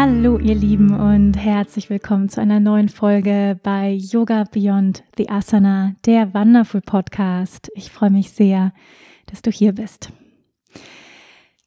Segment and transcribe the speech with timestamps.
[0.00, 5.96] Hallo ihr Lieben und herzlich willkommen zu einer neuen Folge bei Yoga Beyond the Asana,
[6.06, 7.68] der Wonderful Podcast.
[7.74, 8.72] Ich freue mich sehr,
[9.26, 10.12] dass du hier bist.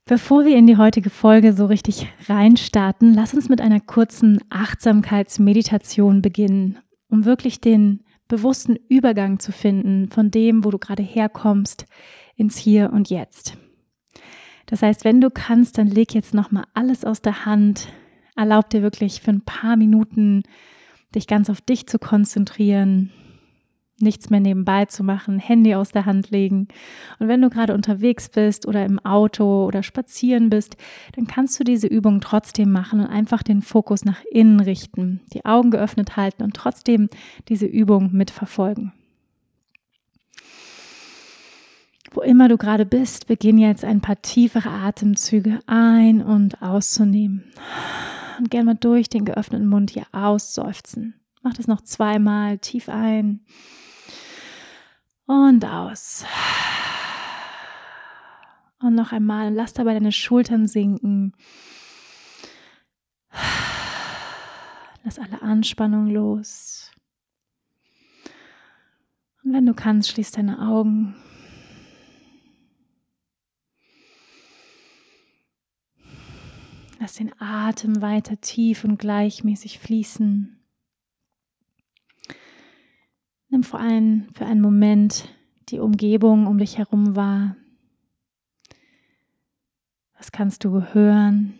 [0.05, 6.21] Bevor wir in die heutige Folge so richtig reinstarten, lass uns mit einer kurzen Achtsamkeitsmeditation
[6.21, 11.85] beginnen, um wirklich den bewussten Übergang zu finden von dem, wo du gerade herkommst,
[12.37, 13.57] ins Hier und Jetzt.
[14.67, 17.89] Das heißt, wenn du kannst, dann leg jetzt nochmal alles aus der Hand,
[18.35, 20.43] Erlaub dir wirklich für ein paar Minuten
[21.13, 23.11] dich ganz auf dich zu konzentrieren,
[24.01, 26.67] nichts mehr nebenbei zu machen, Handy aus der Hand legen.
[27.19, 30.75] Und wenn du gerade unterwegs bist oder im Auto oder spazieren bist,
[31.15, 35.45] dann kannst du diese Übung trotzdem machen und einfach den Fokus nach innen richten, die
[35.45, 37.09] Augen geöffnet halten und trotzdem
[37.47, 38.93] diese Übung mitverfolgen.
[42.13, 47.45] Wo immer du gerade bist, beginn jetzt ein paar tiefere Atemzüge ein- und auszunehmen
[48.41, 51.13] und gerne mal durch den geöffneten Mund hier ausseufzen.
[51.43, 53.41] Mach das noch zweimal tief ein
[55.27, 56.25] und aus.
[58.81, 61.33] Und noch einmal, lass dabei deine Schultern sinken.
[65.03, 66.91] Lass alle Anspannung los.
[69.43, 71.15] Und wenn du kannst, schließ deine Augen.
[77.01, 80.55] Lass den Atem weiter tief und gleichmäßig fließen.
[83.49, 85.27] Nimm vor allem für einen Moment
[85.69, 87.55] die Umgebung um dich herum wahr.
[90.15, 91.57] Was kannst du hören?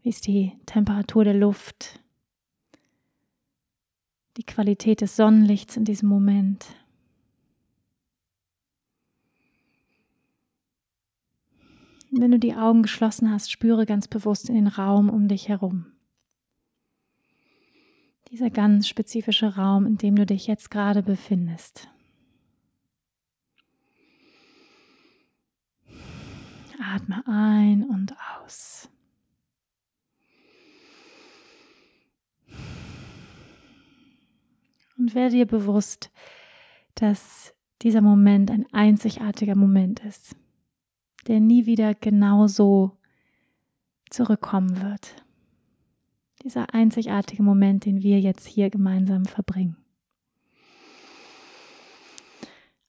[0.00, 2.00] Wie ist die Temperatur der Luft?
[4.38, 6.64] Die Qualität des Sonnenlichts in diesem Moment?
[12.10, 15.86] Wenn du die Augen geschlossen hast, spüre ganz bewusst in den Raum um dich herum.
[18.30, 21.88] Dieser ganz spezifische Raum, in dem du dich jetzt gerade befindest.
[26.80, 28.88] Atme ein und aus.
[34.96, 36.10] Und werde dir bewusst,
[36.94, 40.34] dass dieser Moment ein einzigartiger Moment ist
[41.28, 42.98] der nie wieder genauso
[44.10, 45.24] zurückkommen wird.
[46.42, 49.76] Dieser einzigartige Moment, den wir jetzt hier gemeinsam verbringen.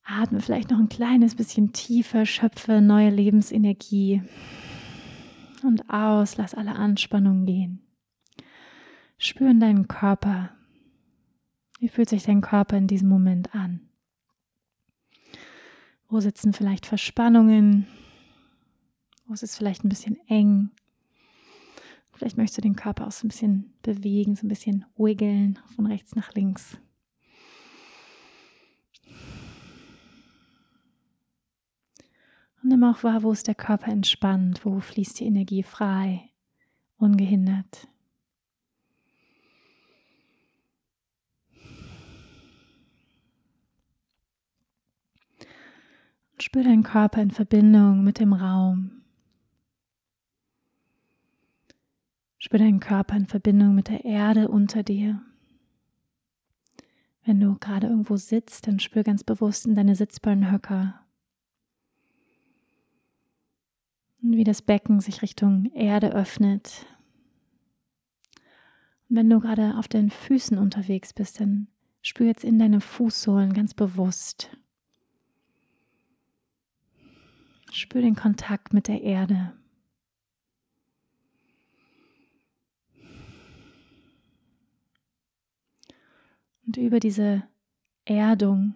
[0.04, 4.24] Atme vielleicht noch ein kleines bisschen tiefer, schöpfe neue Lebensenergie
[5.64, 7.82] und aus, lass alle Anspannungen gehen.
[9.18, 10.52] Spüren deinen Körper.
[11.80, 13.82] Wie fühlt sich dein Körper in diesem Moment an?
[16.08, 17.86] Wo sitzen vielleicht Verspannungen?
[19.30, 20.72] Wo ist es vielleicht ein bisschen eng?
[22.14, 25.86] Vielleicht möchtest du den Körper auch so ein bisschen bewegen, so ein bisschen wiggeln von
[25.86, 26.80] rechts nach links.
[32.64, 36.32] Und nimm auch wahr, wo ist der Körper entspannt, wo fließt die Energie frei,
[36.98, 37.88] ungehindert.
[46.32, 48.99] Und spür deinen Körper in Verbindung mit dem Raum.
[52.40, 55.22] Spür deinen Körper in Verbindung mit der Erde unter dir.
[57.26, 61.06] Wenn du gerade irgendwo sitzt, dann spür ganz bewusst in deine Sitzbeinhöcker.
[64.24, 66.86] Und wie das Becken sich Richtung Erde öffnet.
[69.10, 71.68] Und wenn du gerade auf deinen Füßen unterwegs bist, dann
[72.02, 74.50] spür jetzt in deine Fußsohlen ganz bewusst.
[77.72, 79.59] Spür den Kontakt mit der Erde.
[86.70, 87.42] Und über diese
[88.06, 88.76] Erdung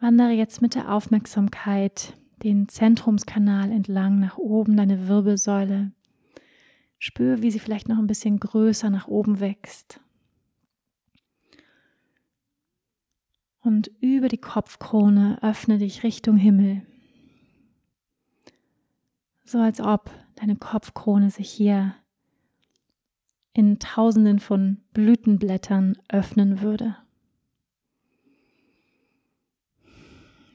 [0.00, 5.92] wandere jetzt mit der Aufmerksamkeit den Zentrumskanal entlang nach oben, deine Wirbelsäule.
[6.98, 10.00] Spüre, wie sie vielleicht noch ein bisschen größer nach oben wächst.
[13.60, 16.86] Und über die Kopfkrone öffne dich Richtung Himmel.
[19.44, 21.94] So als ob deine Kopfkrone sich hier
[23.54, 26.96] in tausenden von Blütenblättern öffnen würde.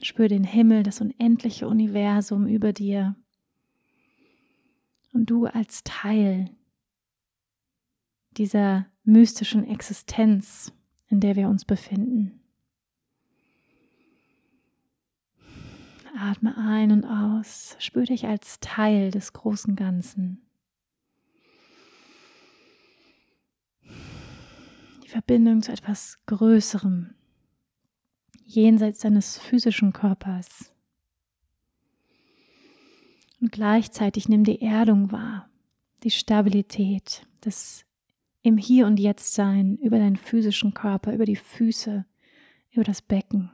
[0.02, 3.16] Spür den Himmel, das unendliche Universum über dir
[5.14, 6.50] und du als Teil
[8.38, 10.72] dieser mystischen Existenz,
[11.08, 12.40] in der wir uns befinden.
[16.20, 20.47] Atme ein und aus, spür dich als Teil des großen Ganzen.
[25.08, 27.14] Die Verbindung zu etwas Größerem,
[28.44, 30.76] jenseits deines physischen Körpers.
[33.40, 35.50] Und gleichzeitig nimm die Erdung wahr,
[36.04, 37.86] die Stabilität, das
[38.42, 42.06] im Hier und Jetzt sein, über deinen physischen Körper, über die Füße,
[42.72, 43.50] über das Becken.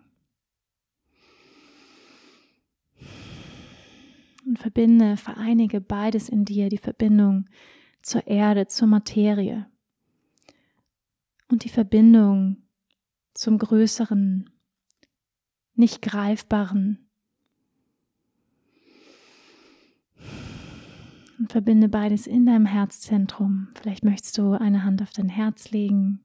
[4.44, 7.47] Und verbinde, vereinige beides in dir, die Verbindung
[8.01, 9.67] zur Erde, zur Materie
[11.53, 12.57] und die Verbindung
[13.35, 14.50] zum Größeren,
[15.75, 17.07] nicht greifbaren.
[21.38, 23.67] Und verbinde beides in deinem Herzzentrum.
[23.75, 26.23] Vielleicht möchtest du eine Hand auf dein Herz legen.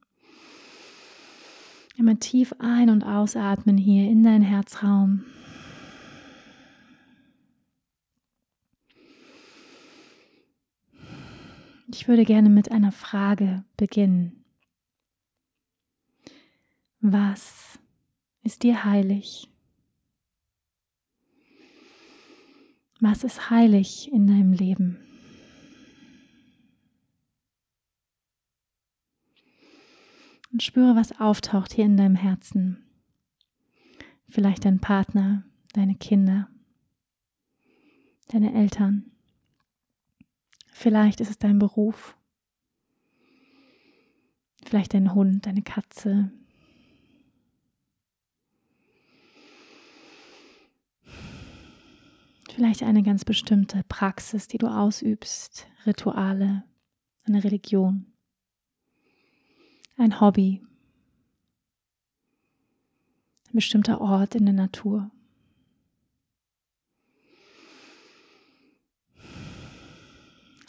[1.95, 5.25] Immer tief ein- und ausatmen hier in deinen Herzraum.
[11.93, 14.39] Ich würde gerne mit einer Frage beginnen.
[17.01, 17.79] Was
[18.43, 19.49] ist dir heilig?
[22.99, 24.99] Was ist heilig in deinem Leben?
[30.51, 32.83] Und spüre, was auftaucht hier in deinem Herzen.
[34.27, 36.49] Vielleicht dein Partner, deine Kinder,
[38.27, 39.09] deine Eltern.
[40.67, 42.17] Vielleicht ist es dein Beruf.
[44.65, 46.31] Vielleicht dein Hund, deine Katze,
[52.59, 56.65] Vielleicht eine ganz bestimmte Praxis, die du ausübst, Rituale,
[57.23, 58.07] eine Religion,
[59.95, 60.61] ein Hobby,
[63.47, 65.09] ein bestimmter Ort in der Natur.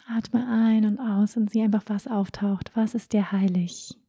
[0.07, 2.71] Atme ein und aus und sieh einfach, was auftaucht.
[2.73, 3.99] Was ist dir heilig?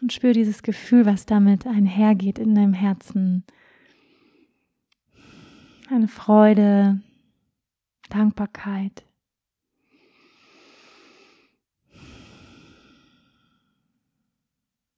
[0.00, 3.44] Und spür dieses Gefühl, was damit einhergeht in deinem Herzen
[5.88, 7.00] eine Freude,
[8.08, 9.04] Dankbarkeit.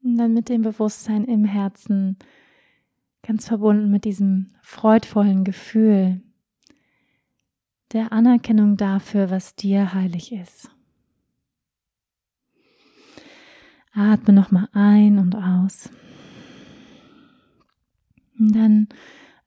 [0.02, 2.16] Und dann mit dem Bewusstsein im Herzen,
[3.22, 6.22] ganz verbunden mit diesem freudvollen Gefühl
[7.92, 10.70] der Anerkennung dafür, was dir heilig ist.
[13.92, 15.90] Atme nochmal ein und aus.
[18.38, 18.88] Und dann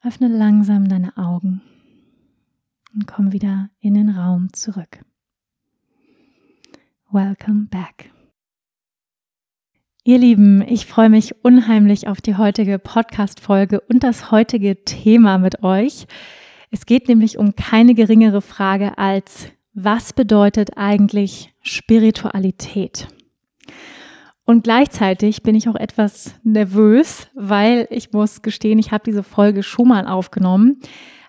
[0.01, 1.62] Öffne langsam deine Augen
[2.96, 5.04] und komm wieder in den Raum zurück.
[7.12, 8.10] Welcome back.
[10.06, 15.64] Ihr Lieben, ich freue mich unheimlich auf die heutige Podcast-Folge und das heutige Thema mit
[15.64, 16.07] euch.
[16.71, 23.09] Es geht nämlich um keine geringere Frage als, was bedeutet eigentlich Spiritualität?
[24.49, 29.61] Und gleichzeitig bin ich auch etwas nervös, weil ich muss gestehen, ich habe diese Folge
[29.61, 30.79] schon mal aufgenommen,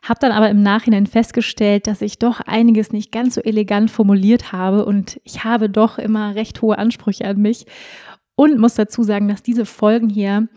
[0.02, 4.52] habe dann aber im Nachhinein festgestellt, dass ich doch einiges nicht ganz so elegant formuliert
[4.52, 7.66] habe und ich habe doch immer recht hohe Ansprüche an mich
[8.36, 10.48] und muss dazu sagen, dass diese Folgen hier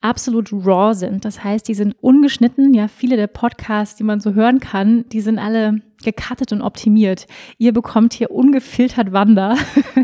[0.00, 1.24] absolut raw sind.
[1.24, 2.74] Das heißt, die sind ungeschnitten.
[2.74, 7.26] Ja, viele der Podcasts, die man so hören kann, die sind alle gecuttet und optimiert.
[7.58, 9.56] Ihr bekommt hier ungefiltert Wander.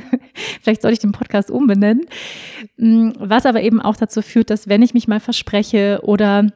[0.62, 2.04] Vielleicht sollte ich den Podcast umbenennen.
[2.76, 6.48] Mm, was aber eben auch dazu führt, dass wenn ich mich mal verspreche oder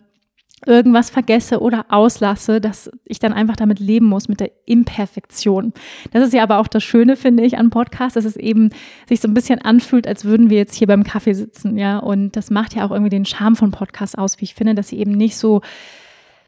[0.66, 5.72] irgendwas vergesse oder auslasse, dass ich dann einfach damit leben muss, mit der Imperfektion.
[6.12, 8.70] Das ist ja aber auch das Schöne, finde ich, an Podcasts, dass es eben
[9.08, 11.98] sich so ein bisschen anfühlt, als würden wir jetzt hier beim Kaffee sitzen, ja.
[11.98, 14.88] Und das macht ja auch irgendwie den Charme von Podcasts aus, wie ich finde, dass
[14.88, 15.62] sie eben nicht so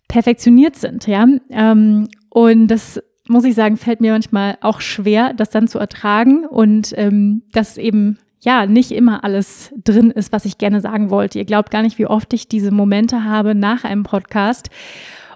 [0.09, 1.27] perfektioniert sind, ja.
[1.51, 6.45] Ähm, und das muss ich sagen, fällt mir manchmal auch schwer, das dann zu ertragen
[6.45, 11.39] und ähm, das eben ja, nicht immer alles drin ist, was ich gerne sagen wollte.
[11.39, 14.69] Ihr glaubt gar nicht, wie oft ich diese Momente habe nach einem Podcast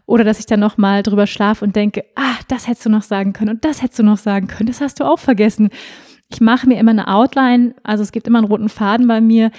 [0.06, 3.02] oder dass ich dann noch mal drüber schlafe und denke, ah, das hättest du noch
[3.02, 5.70] sagen können und das hättest du noch sagen können, das hast du auch vergessen.
[6.28, 9.50] Ich mache mir immer eine Outline, also es gibt immer einen roten Faden bei mir.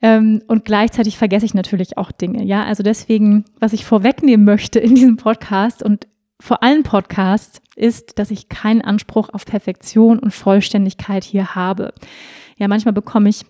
[0.00, 2.44] Ähm, und gleichzeitig vergesse ich natürlich auch Dinge.
[2.44, 6.06] Ja, also deswegen, was ich vorwegnehmen möchte in diesem Podcast und
[6.40, 11.92] vor allen Podcasts ist, dass ich keinen Anspruch auf Perfektion und Vollständigkeit hier habe.
[12.58, 13.44] Ja, manchmal bekomme ich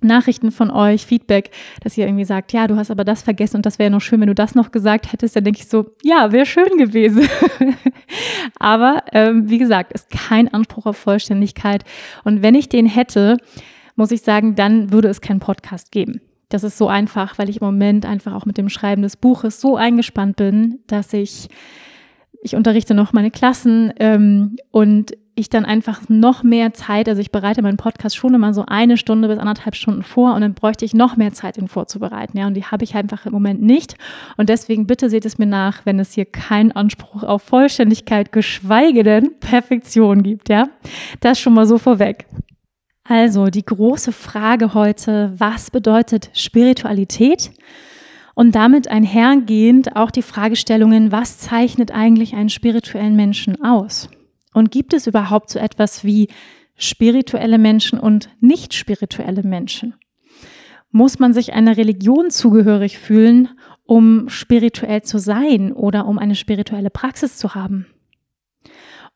[0.00, 1.50] Nachrichten von euch, Feedback,
[1.82, 4.20] dass ihr irgendwie sagt, ja, du hast aber das vergessen und das wäre noch schön,
[4.20, 5.34] wenn du das noch gesagt hättest.
[5.34, 7.28] Dann denke ich so, ja, wäre schön gewesen.
[8.60, 11.84] aber ähm, wie gesagt, ist kein Anspruch auf Vollständigkeit.
[12.24, 13.38] Und wenn ich den hätte,
[13.96, 16.20] muss ich sagen, dann würde es keinen Podcast geben.
[16.48, 19.60] Das ist so einfach, weil ich im Moment einfach auch mit dem Schreiben des Buches
[19.60, 21.48] so eingespannt bin, dass ich
[22.40, 27.30] ich unterrichte noch meine Klassen ähm, und ich dann einfach noch mehr Zeit, also ich
[27.30, 30.84] bereite meinen Podcast schon immer so eine Stunde bis anderthalb Stunden vor und dann bräuchte
[30.84, 32.36] ich noch mehr Zeit, ihn vorzubereiten.
[32.36, 33.96] Ja, und die habe ich einfach im Moment nicht.
[34.36, 39.02] Und deswegen bitte seht es mir nach, wenn es hier keinen Anspruch auf Vollständigkeit, geschweige
[39.02, 40.48] denn Perfektion gibt.
[40.48, 40.68] Ja,
[41.20, 42.26] das schon mal so vorweg.
[43.04, 47.50] Also die große Frage heute, was bedeutet Spiritualität?
[48.34, 54.08] Und damit einhergehend auch die Fragestellungen, was zeichnet eigentlich einen spirituellen Menschen aus?
[54.58, 56.26] Und gibt es überhaupt so etwas wie
[56.74, 59.94] spirituelle Menschen und nicht spirituelle Menschen?
[60.90, 63.50] Muss man sich einer Religion zugehörig fühlen,
[63.84, 67.86] um spirituell zu sein oder um eine spirituelle Praxis zu haben?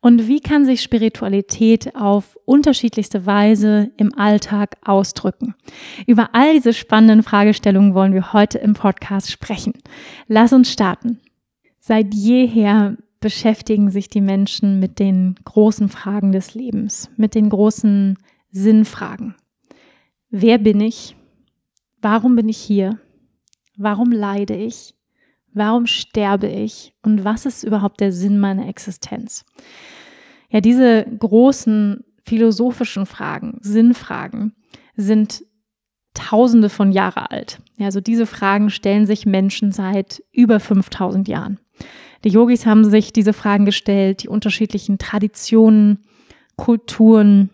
[0.01, 5.57] Und wie kann sich Spiritualität auf unterschiedlichste Weise im Alltag ausdrücken?
[6.07, 9.73] Über all diese spannenden Fragestellungen wollen wir heute im Podcast sprechen.
[10.29, 11.19] Lass uns starten.
[11.81, 18.19] Seit jeher beschäftigen sich die Menschen mit den großen Fragen des Lebens, mit den großen
[18.51, 19.35] Sinnfragen.
[20.29, 21.17] Wer bin ich?
[22.03, 22.99] Warum bin ich hier?
[23.79, 24.95] Warum leide ich?
[25.55, 26.95] Warum sterbe ich?
[27.03, 29.47] Und was ist überhaupt der Sinn meiner Existenz?
[30.51, 34.55] Ja, diese großen philosophischen Fragen, Sinnfragen,
[34.95, 35.45] sind
[36.15, 37.59] Tausende von Jahre alt.
[37.79, 41.59] Ja, also diese Fragen stellen sich Menschen seit über 5000 Jahren.
[42.25, 45.99] Die Yogis haben sich diese Fragen gestellt, die unterschiedlichen Traditionen,
[46.57, 47.51] Kulturen,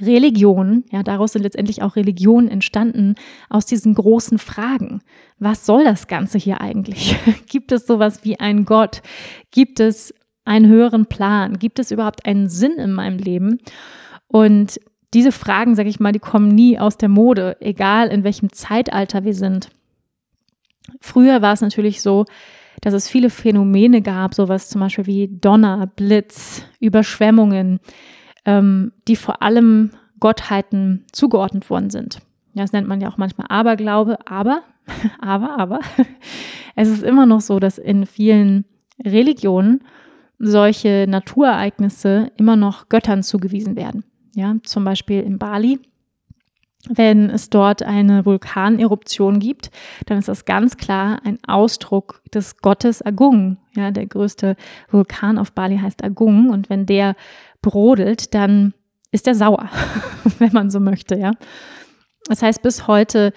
[0.00, 3.16] Religion, ja, daraus sind letztendlich auch Religionen entstanden,
[3.48, 5.00] aus diesen großen Fragen.
[5.38, 7.16] Was soll das Ganze hier eigentlich?
[7.48, 9.02] Gibt es sowas wie einen Gott?
[9.50, 11.58] Gibt es einen höheren Plan?
[11.58, 13.58] Gibt es überhaupt einen Sinn in meinem Leben?
[14.28, 14.80] Und
[15.12, 19.24] diese Fragen, sage ich mal, die kommen nie aus der Mode, egal in welchem Zeitalter
[19.24, 19.70] wir sind.
[21.00, 22.26] Früher war es natürlich so,
[22.80, 27.80] dass es viele Phänomene gab, sowas zum Beispiel wie Donner, Blitz, Überschwemmungen,
[28.44, 32.20] ähm, die vor allem Gottheiten zugeordnet worden sind.
[32.54, 34.62] Das nennt man ja auch manchmal Aberglaube, aber,
[35.20, 35.80] aber, aber,
[36.76, 38.64] es ist immer noch so, dass in vielen
[39.04, 39.82] Religionen
[40.38, 44.04] solche Naturereignisse immer noch Göttern zugewiesen werden.
[44.34, 45.80] Ja, zum Beispiel in Bali
[46.88, 49.70] wenn es dort eine Vulkaneruption gibt,
[50.06, 53.58] dann ist das ganz klar ein Ausdruck des Gottes Agung.
[53.74, 54.56] Ja, der größte
[54.90, 57.16] Vulkan auf Bali heißt Agung und wenn der
[57.60, 58.72] brodelt, dann
[59.12, 59.68] ist er sauer,
[60.38, 61.32] wenn man so möchte, ja.
[62.28, 63.32] Das heißt, bis heute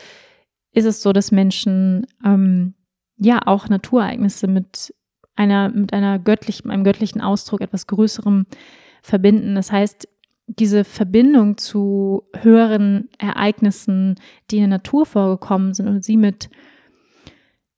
[0.72, 2.74] ist es so, dass Menschen ähm,
[3.18, 4.94] ja auch Naturereignisse mit
[5.36, 8.46] einer, mit einer göttlichen, einem göttlichen Ausdruck, etwas Größerem
[9.02, 9.56] verbinden.
[9.56, 10.08] Das heißt,
[10.60, 14.16] diese Verbindung zu höheren Ereignissen,
[14.52, 16.50] die in der Natur vorgekommen sind und sie mit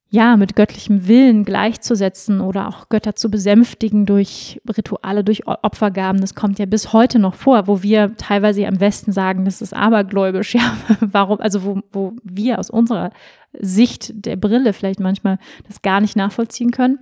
[0.08, 6.20] ja, mit göttlichem Willen gleichzusetzen oder auch Götter zu besänftigen durch Rituale, durch Opfergaben.
[6.20, 9.74] Das kommt ja bis heute noch vor, wo wir teilweise im Westen sagen, das ist
[9.74, 10.54] abergläubisch.
[10.56, 11.40] Ja, warum?
[11.40, 13.10] Also, wo, wo wir aus unserer
[13.52, 17.00] Sicht der Brille vielleicht manchmal das gar nicht nachvollziehen können,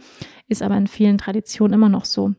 [0.49, 2.33] ist aber in vielen Traditionen immer noch so.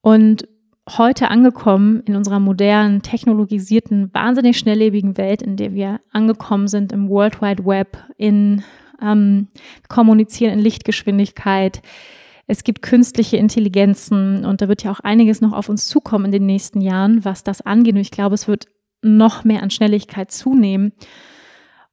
[0.00, 0.48] Und
[0.88, 7.08] heute angekommen in unserer modernen, technologisierten, wahnsinnig schnelllebigen Welt, in der wir angekommen sind im
[7.08, 8.62] World Wide Web, in
[9.02, 9.48] ähm,
[9.88, 11.82] Kommunizieren in Lichtgeschwindigkeit.
[12.46, 16.32] Es gibt künstliche Intelligenzen und da wird ja auch einiges noch auf uns zukommen in
[16.32, 17.94] den nächsten Jahren, was das angeht.
[17.94, 18.66] Und ich glaube, es wird
[19.02, 20.92] noch mehr an Schnelligkeit zunehmen.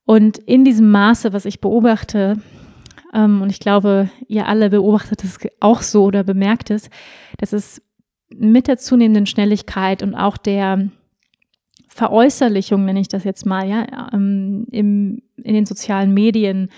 [0.05, 2.37] Und in diesem Maße, was ich beobachte,
[3.13, 6.89] ähm, und ich glaube, ihr alle beobachtet es auch so oder bemerkt es,
[7.37, 7.81] dass es
[8.37, 10.89] mit der zunehmenden Schnelligkeit und auch der
[11.87, 16.69] Veräußerlichung, nenne ich das jetzt mal, ja, ähm, im, in den sozialen Medien,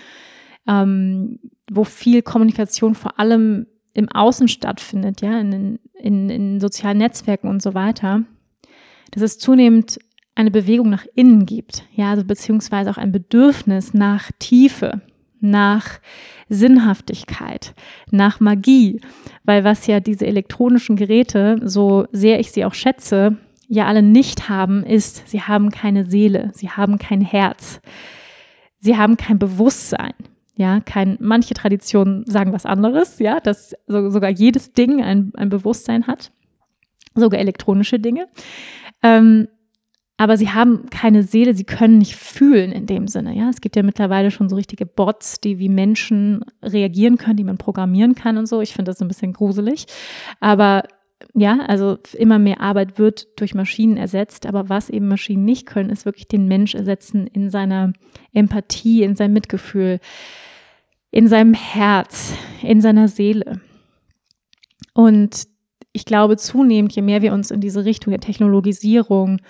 [0.66, 1.38] ähm,
[1.70, 7.62] wo viel Kommunikation vor allem im Außen stattfindet, ja, in, in, in sozialen Netzwerken und
[7.62, 8.24] so weiter,
[9.12, 9.98] dass es zunehmend
[10.34, 15.00] eine Bewegung nach innen gibt, ja, also beziehungsweise auch ein Bedürfnis nach Tiefe,
[15.40, 16.00] nach
[16.48, 17.74] Sinnhaftigkeit,
[18.10, 19.00] nach Magie,
[19.44, 23.36] weil was ja diese elektronischen Geräte, so sehr ich sie auch schätze,
[23.68, 27.80] ja alle nicht haben, ist, sie haben keine Seele, sie haben kein Herz,
[28.78, 30.14] sie haben kein Bewusstsein.
[30.58, 35.50] Ja, kein, manche Traditionen sagen was anderes, ja, dass so, sogar jedes Ding ein, ein
[35.50, 36.32] Bewusstsein hat,
[37.14, 38.26] sogar elektronische Dinge.
[39.02, 39.48] Ähm,
[40.18, 43.36] aber sie haben keine Seele, sie können nicht fühlen in dem Sinne.
[43.36, 47.44] Ja, es gibt ja mittlerweile schon so richtige Bots, die wie Menschen reagieren können, die
[47.44, 48.62] man programmieren kann und so.
[48.62, 49.86] Ich finde das ein bisschen gruselig.
[50.40, 50.84] Aber
[51.34, 54.46] ja, also immer mehr Arbeit wird durch Maschinen ersetzt.
[54.46, 57.92] Aber was eben Maschinen nicht können, ist wirklich den Mensch ersetzen in seiner
[58.32, 60.00] Empathie, in seinem Mitgefühl,
[61.10, 63.60] in seinem Herz, in seiner Seele.
[64.94, 65.46] Und
[65.92, 69.40] ich glaube zunehmend, je mehr wir uns in diese Richtung der Technologisierung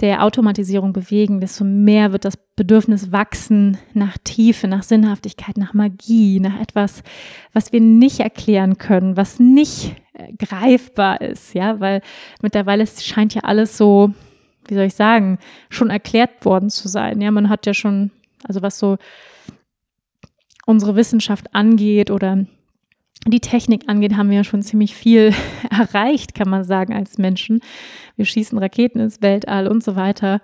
[0.00, 6.40] der Automatisierung bewegen, desto mehr wird das Bedürfnis wachsen nach Tiefe, nach Sinnhaftigkeit, nach Magie,
[6.40, 7.02] nach etwas,
[7.52, 12.02] was wir nicht erklären können, was nicht äh, greifbar ist, ja, weil
[12.42, 14.12] mittlerweile scheint ja alles so,
[14.66, 15.38] wie soll ich sagen,
[15.70, 17.20] schon erklärt worden zu sein.
[17.20, 18.10] Ja, man hat ja schon,
[18.44, 18.98] also was so
[20.66, 22.46] unsere Wissenschaft angeht oder
[23.26, 25.32] die Technik angeht, haben wir ja schon ziemlich viel
[25.70, 27.60] erreicht, kann man sagen, als Menschen.
[28.16, 30.40] Wir schießen Raketen ins Weltall und so weiter.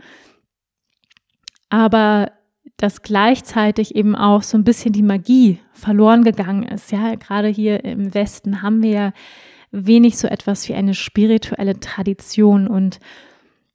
[1.69, 2.33] Aber
[2.77, 6.91] dass gleichzeitig eben auch so ein bisschen die Magie verloren gegangen ist.
[6.93, 9.13] Ja, gerade hier im Westen haben wir ja
[9.71, 12.67] wenig so etwas wie eine spirituelle Tradition.
[12.67, 12.99] Und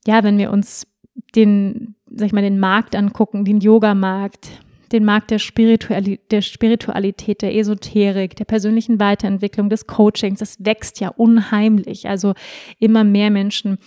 [0.08, 0.88] ja, wenn wir uns
[1.36, 4.50] den, sag ich mal, den Markt angucken, den Yoga-Markt,
[4.96, 10.40] den Markt der, Spiritualität, der Spiritualität, der Esoterik, der persönlichen Weiterentwicklung, des Coachings.
[10.40, 12.08] Das wächst ja unheimlich.
[12.08, 12.34] Also
[12.80, 13.78] immer mehr Menschen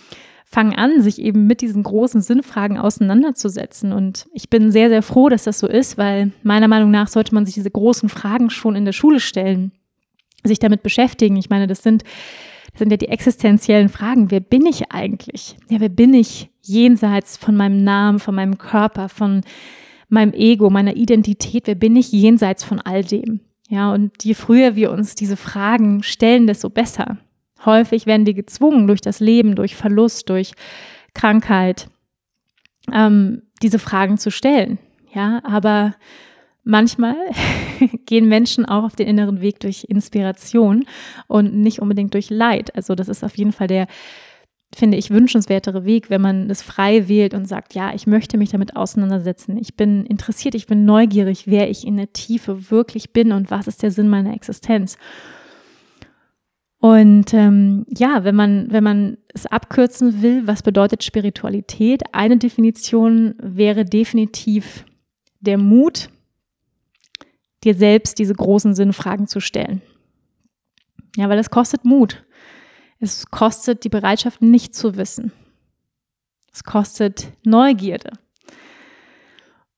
[0.45, 3.91] fangen an, sich eben mit diesen großen Sinnfragen auseinanderzusetzen.
[3.91, 7.35] Und ich bin sehr, sehr froh, dass das so ist, weil meiner Meinung nach sollte
[7.35, 9.71] man sich diese großen Fragen schon in der Schule stellen,
[10.43, 11.37] sich damit beschäftigen.
[11.37, 12.03] Ich meine, das sind,
[12.71, 14.31] das sind ja die existenziellen Fragen.
[14.31, 15.55] Wer bin ich eigentlich?
[15.69, 19.41] Ja, wer bin ich jenseits von meinem Namen, von meinem Körper, von
[20.09, 23.39] meinem Ego, meiner Identität, wer bin ich jenseits von all dem?
[23.69, 27.17] Ja, und je früher wir uns diese Fragen stellen, desto besser.
[27.65, 30.53] Häufig werden wir gezwungen durch das Leben, durch Verlust, durch
[31.13, 31.87] Krankheit,
[32.91, 34.79] ähm, diese Fragen zu stellen.
[35.13, 35.95] Ja, aber
[36.63, 37.15] manchmal
[38.05, 40.85] gehen Menschen auch auf den inneren Weg durch Inspiration
[41.27, 42.75] und nicht unbedingt durch Leid.
[42.75, 43.87] Also das ist auf jeden Fall der
[44.75, 48.51] finde ich, wünschenswertere Weg, wenn man es frei wählt und sagt, ja, ich möchte mich
[48.51, 49.57] damit auseinandersetzen.
[49.57, 53.67] Ich bin interessiert, ich bin neugierig, wer ich in der Tiefe wirklich bin und was
[53.67, 54.97] ist der Sinn meiner Existenz.
[56.81, 62.03] Und ähm, ja, wenn man, wenn man es abkürzen will, was bedeutet Spiritualität?
[62.13, 64.85] Eine Definition wäre definitiv
[65.41, 66.09] der Mut,
[67.65, 69.81] dir selbst diese großen Sinnfragen zu stellen.
[71.17, 72.23] Ja, weil es kostet Mut.
[72.99, 75.31] Es kostet die Bereitschaft, nicht zu wissen.
[76.51, 78.11] Es kostet Neugierde.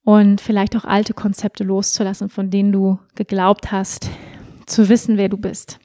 [0.04, 4.10] Und vielleicht auch alte Konzepte loszulassen, von denen du geglaubt hast,
[4.66, 5.78] zu wissen, wer du bist.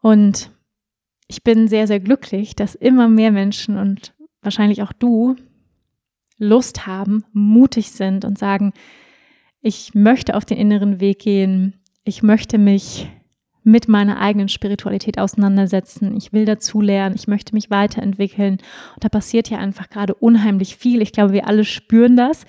[0.00, 0.50] Und
[1.28, 5.36] ich bin sehr, sehr glücklich, dass immer mehr Menschen und wahrscheinlich auch du
[6.38, 8.72] Lust haben, mutig sind und sagen,
[9.60, 13.08] ich möchte auf den inneren Weg gehen, ich möchte mich
[13.68, 16.16] mit meiner eigenen Spiritualität auseinandersetzen.
[16.16, 18.54] Ich will dazu lernen, ich möchte mich weiterentwickeln.
[18.94, 21.02] Und da passiert ja einfach gerade unheimlich viel.
[21.02, 22.46] Ich glaube, wir alle spüren das.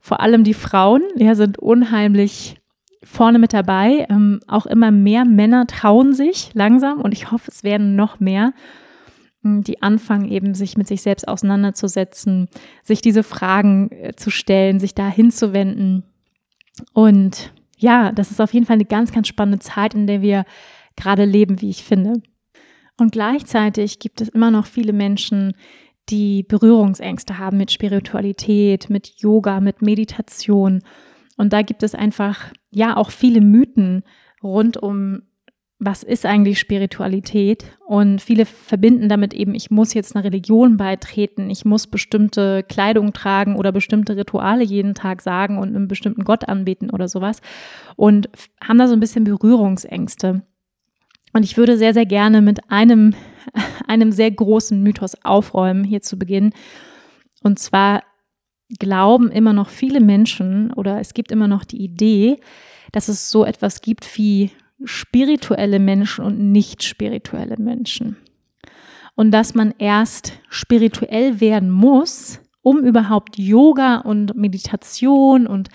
[0.00, 2.56] Vor allem die Frauen ja, sind unheimlich
[3.04, 4.06] vorne mit dabei.
[4.10, 8.52] Ähm, auch immer mehr Männer trauen sich langsam und ich hoffe, es werden noch mehr,
[9.42, 12.48] hm, die anfangen eben sich mit sich selbst auseinanderzusetzen,
[12.82, 16.02] sich diese Fragen äh, zu stellen, sich da hinzuwenden
[16.92, 20.44] und ja, das ist auf jeden Fall eine ganz, ganz spannende Zeit, in der wir
[20.96, 22.20] gerade leben, wie ich finde.
[22.98, 25.54] Und gleichzeitig gibt es immer noch viele Menschen,
[26.08, 30.82] die Berührungsängste haben mit Spiritualität, mit Yoga, mit Meditation.
[31.36, 34.02] Und da gibt es einfach, ja, auch viele Mythen
[34.42, 35.22] rund um
[35.80, 37.64] was ist eigentlich Spiritualität?
[37.86, 43.12] Und viele verbinden damit eben, ich muss jetzt einer Religion beitreten, ich muss bestimmte Kleidung
[43.12, 47.40] tragen oder bestimmte Rituale jeden Tag sagen und einen bestimmten Gott anbeten oder sowas.
[47.94, 48.28] Und
[48.60, 50.42] haben da so ein bisschen Berührungsängste.
[51.32, 53.14] Und ich würde sehr, sehr gerne mit einem,
[53.86, 56.52] einem sehr großen Mythos aufräumen, hier zu Beginn.
[57.44, 58.02] Und zwar
[58.80, 62.40] glauben immer noch viele Menschen oder es gibt immer noch die Idee,
[62.90, 64.50] dass es so etwas gibt wie
[64.84, 68.16] spirituelle Menschen und nicht spirituelle Menschen.
[69.14, 75.68] Und dass man erst spirituell werden muss, um überhaupt Yoga und Meditation und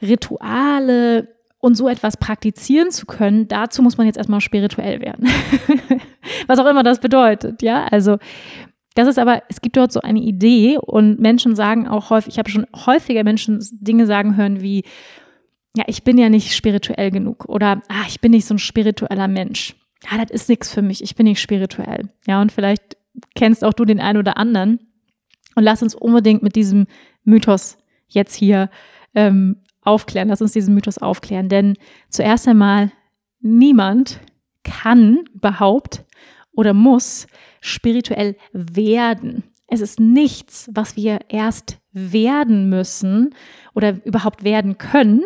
[0.00, 5.26] Rituale Und so etwas praktizieren zu können, dazu muss man jetzt erstmal spirituell werden.
[6.46, 7.86] Was auch immer das bedeutet, ja.
[7.86, 8.18] Also,
[8.94, 12.38] das ist aber, es gibt dort so eine Idee und Menschen sagen auch häufig, ich
[12.38, 14.84] habe schon häufiger Menschen Dinge sagen hören wie,
[15.76, 19.28] ja, ich bin ja nicht spirituell genug oder ah, ich bin nicht so ein spiritueller
[19.28, 19.74] Mensch.
[20.10, 22.10] Ja, das ist nichts für mich, ich bin nicht spirituell.
[22.26, 22.96] Ja, und vielleicht
[23.34, 24.80] kennst auch du den einen oder anderen.
[25.54, 26.86] Und lass uns unbedingt mit diesem
[27.24, 28.70] Mythos jetzt hier
[29.14, 30.28] ähm, aufklären.
[30.28, 31.48] Lass uns diesen Mythos aufklären.
[31.48, 31.76] Denn
[32.08, 32.90] zuerst einmal,
[33.40, 34.20] niemand
[34.64, 36.04] kann überhaupt
[36.52, 37.26] oder muss
[37.60, 39.44] spirituell werden.
[39.66, 43.34] Es ist nichts, was wir erst werden müssen
[43.74, 45.22] oder überhaupt werden können.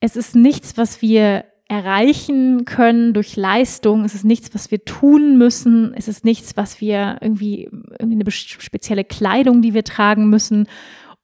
[0.00, 4.04] Es ist nichts, was wir erreichen können durch Leistung.
[4.04, 5.94] Es ist nichts, was wir tun müssen.
[5.94, 7.64] Es ist nichts, was wir irgendwie,
[7.98, 10.68] irgendwie eine spezielle Kleidung, die wir tragen müssen,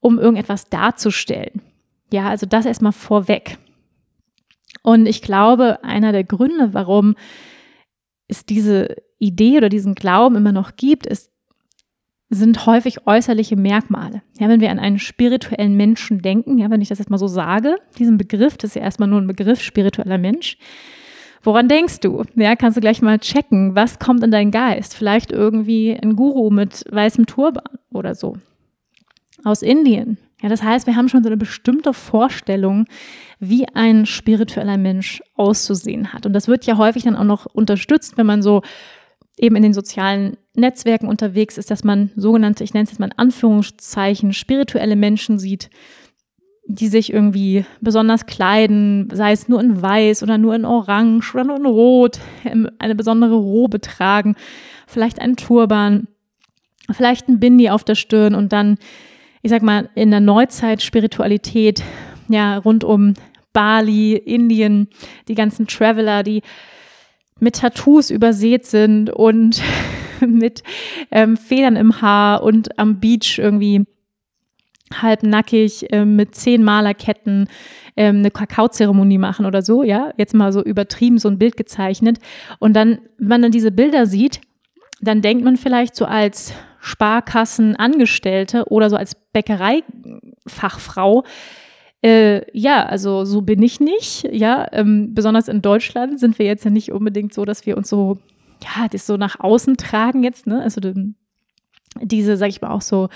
[0.01, 1.63] um irgendetwas darzustellen.
[2.13, 3.59] Ja, also das erstmal vorweg.
[4.83, 7.15] Und ich glaube, einer der Gründe, warum
[8.27, 11.32] es diese Idee oder diesen Glauben immer noch gibt, ist,
[12.35, 14.23] sind häufig äußerliche Merkmale.
[14.39, 17.27] Ja, wenn wir an einen spirituellen Menschen denken, ja, wenn ich das jetzt mal so
[17.27, 20.57] sage, diesen Begriff, das ist ja erstmal nur ein Begriff, spiritueller Mensch.
[21.43, 22.25] Woran denkst du?
[22.35, 24.95] Ja, kannst du gleich mal checken, was kommt in deinen Geist?
[24.95, 28.37] Vielleicht irgendwie ein Guru mit weißem Turban oder so.
[29.45, 30.19] Aus Indien.
[30.41, 32.87] Ja, das heißt, wir haben schon so eine bestimmte Vorstellung,
[33.41, 36.27] wie ein spiritueller Mensch auszusehen hat.
[36.27, 38.63] Und das wird ja häufig dann auch noch unterstützt, wenn man so
[39.39, 43.07] eben in den sozialen Netzwerken unterwegs ist, dass man sogenannte, ich nenne es jetzt mal
[43.07, 45.71] in Anführungszeichen, spirituelle Menschen sieht,
[46.67, 51.45] die sich irgendwie besonders kleiden, sei es nur in weiß oder nur in orange oder
[51.45, 52.21] nur in rot,
[52.79, 54.37] eine besondere Robe tragen,
[54.87, 56.09] vielleicht einen Turban,
[56.91, 58.79] vielleicht ein Bindi auf der Stirn und dann,
[59.43, 61.83] ich sag mal, in der Neuzeit Spiritualität,
[62.29, 63.15] ja, rund um
[63.53, 64.89] Bali, Indien,
[65.29, 66.43] die ganzen Traveler, die
[67.43, 69.61] mit Tattoos übersät sind und
[70.27, 70.63] mit
[71.11, 73.85] ähm, Federn im Haar und am Beach irgendwie
[74.95, 77.49] halbnackig äh, mit zehn Malerketten
[77.97, 82.19] ähm, eine Kakaozeremonie machen oder so, ja, jetzt mal so übertrieben so ein Bild gezeichnet.
[82.59, 84.41] Und dann, wenn man dann diese Bilder sieht,
[85.01, 91.25] dann denkt man vielleicht so als Sparkassenangestellte oder so als Bäckereifachfrau,
[92.03, 94.29] äh, ja, also so bin ich nicht.
[94.33, 97.89] Ja, ähm, besonders in Deutschland sind wir jetzt ja nicht unbedingt so, dass wir uns
[97.89, 98.19] so,
[98.63, 100.61] ja, das so nach außen tragen jetzt, ne?
[100.61, 100.81] Also
[102.01, 103.09] diese, sag ich mal, auch so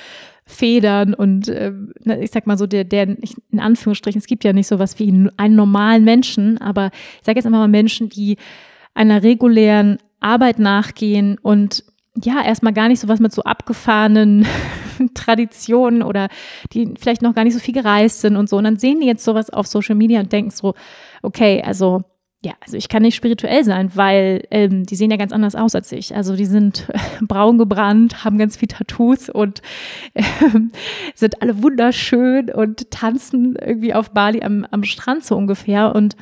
[0.44, 1.72] Federn und äh,
[2.20, 3.08] ich sag mal so, der, der,
[3.50, 7.38] in Anführungsstrichen, es gibt ja nicht so was wie einen normalen Menschen, aber ich sage
[7.38, 8.36] jetzt einfach mal Menschen, die
[8.94, 11.84] einer regulären Arbeit nachgehen und
[12.22, 14.46] ja, erstmal gar nicht so was mit so abgefahrenen
[15.14, 16.28] Traditionen oder
[16.72, 18.56] die vielleicht noch gar nicht so viel gereist sind und so.
[18.56, 20.74] Und dann sehen die jetzt sowas auf Social Media und denken so,
[21.22, 22.02] okay, also
[22.42, 25.74] ja, also ich kann nicht spirituell sein, weil ähm, die sehen ja ganz anders aus
[25.74, 26.14] als ich.
[26.14, 26.86] Also die sind
[27.22, 29.62] braun gebrannt, haben ganz viel Tattoos und
[30.14, 30.22] äh,
[31.14, 36.14] sind alle wunderschön und tanzen irgendwie auf Bali am, am Strand so ungefähr und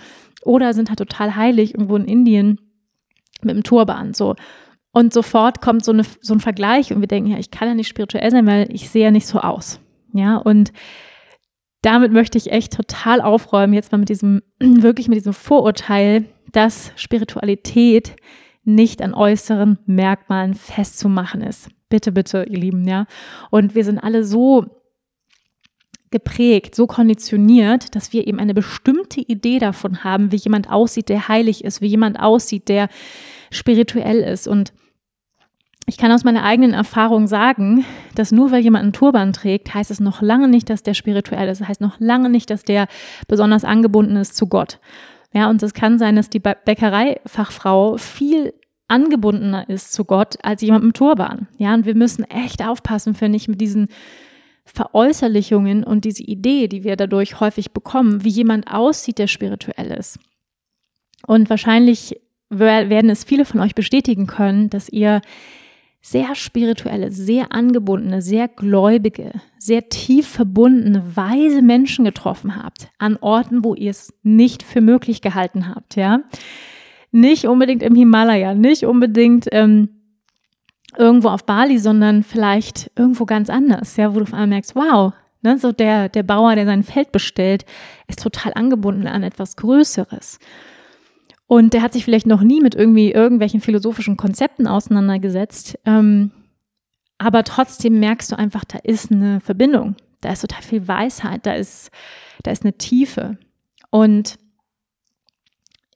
[0.43, 2.61] oder sind halt total heilig irgendwo in Indien
[3.43, 4.35] mit dem Turban so.
[4.95, 7.75] Und sofort kommt so, eine, so ein Vergleich und wir denken, ja, ich kann ja
[7.75, 9.81] nicht spirituell sein, weil ich sehe ja nicht so aus.
[10.13, 10.73] Ja, und
[11.83, 16.93] damit möchte ich echt total aufräumen, jetzt mal mit diesem, wirklich mit diesem Vorurteil, dass
[16.95, 18.15] Spiritualität
[18.63, 21.69] nicht an äußeren Merkmalen festzumachen ist.
[21.89, 23.07] Bitte, bitte, ihr Lieben, ja.
[23.51, 24.65] Und wir sind alle so
[26.13, 31.27] geprägt, so konditioniert, dass wir eben eine bestimmte Idee davon haben, wie jemand aussieht, der
[31.27, 32.89] heilig ist, wie jemand aussieht, der
[33.51, 34.47] spirituell ist.
[34.47, 34.73] Und
[35.87, 39.90] ich kann aus meiner eigenen Erfahrung sagen, dass nur weil jemand einen Turban trägt, heißt
[39.90, 41.61] es noch lange nicht, dass der spirituell ist.
[41.61, 42.87] Das heißt noch lange nicht, dass der
[43.29, 44.79] besonders angebunden ist zu Gott.
[45.33, 48.55] Ja, und es kann sein, dass die Bäckereifachfrau viel
[48.88, 51.49] angebundener ist zu Gott als jemand im Turban.
[51.59, 53.88] Ja, und wir müssen echt aufpassen, finde ich, mit diesen
[54.64, 60.18] Veräußerlichungen und diese Idee, die wir dadurch häufig bekommen, wie jemand aussieht, der spirituell ist.
[61.27, 65.20] Und wahrscheinlich werden es viele von euch bestätigen können, dass ihr
[66.07, 73.64] sehr spirituelle, sehr angebundene, sehr gläubige, sehr tief verbundene, weise Menschen getroffen habt, an Orten,
[73.64, 76.21] wo ihr es nicht für möglich gehalten habt, ja.
[77.11, 79.88] Nicht unbedingt im Himalaya, nicht unbedingt ähm,
[80.99, 85.14] irgendwo auf Bali, sondern vielleicht irgendwo ganz anders, ja, wo du auf einmal merkst, wow,
[85.40, 87.64] ne, so der, der Bauer, der sein Feld bestellt,
[88.09, 90.38] ist total angebunden an etwas Größeres.
[91.55, 95.79] Und der hat sich vielleicht noch nie mit irgendwie irgendwelchen philosophischen Konzepten auseinandergesetzt.
[95.85, 96.33] Ähm,
[97.17, 99.95] aber trotzdem merkst du einfach, da ist eine Verbindung.
[100.21, 101.93] Da ist total viel Weisheit, da ist,
[102.43, 103.38] da ist eine Tiefe.
[103.90, 104.35] Und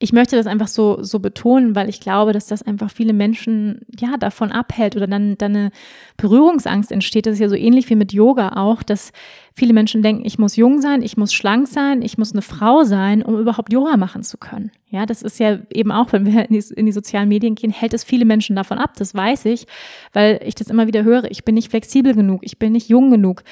[0.01, 3.81] ich möchte das einfach so, so betonen, weil ich glaube, dass das einfach viele Menschen
[3.99, 5.71] ja davon abhält oder dann, dann eine
[6.17, 7.27] Berührungsangst entsteht.
[7.27, 9.11] Das ist ja so ähnlich wie mit Yoga auch, dass
[9.55, 12.85] viele Menschen denken, ich muss jung sein, ich muss schlank sein, ich muss eine Frau
[12.85, 14.71] sein, um überhaupt Yoga machen zu können.
[14.89, 17.73] Ja, das ist ja eben auch, wenn wir in die, in die sozialen Medien gehen,
[17.73, 18.93] hält es viele Menschen davon ab.
[18.97, 19.67] Das weiß ich,
[20.13, 21.29] weil ich das immer wieder höre.
[21.29, 23.43] Ich bin nicht flexibel genug, ich bin nicht jung genug.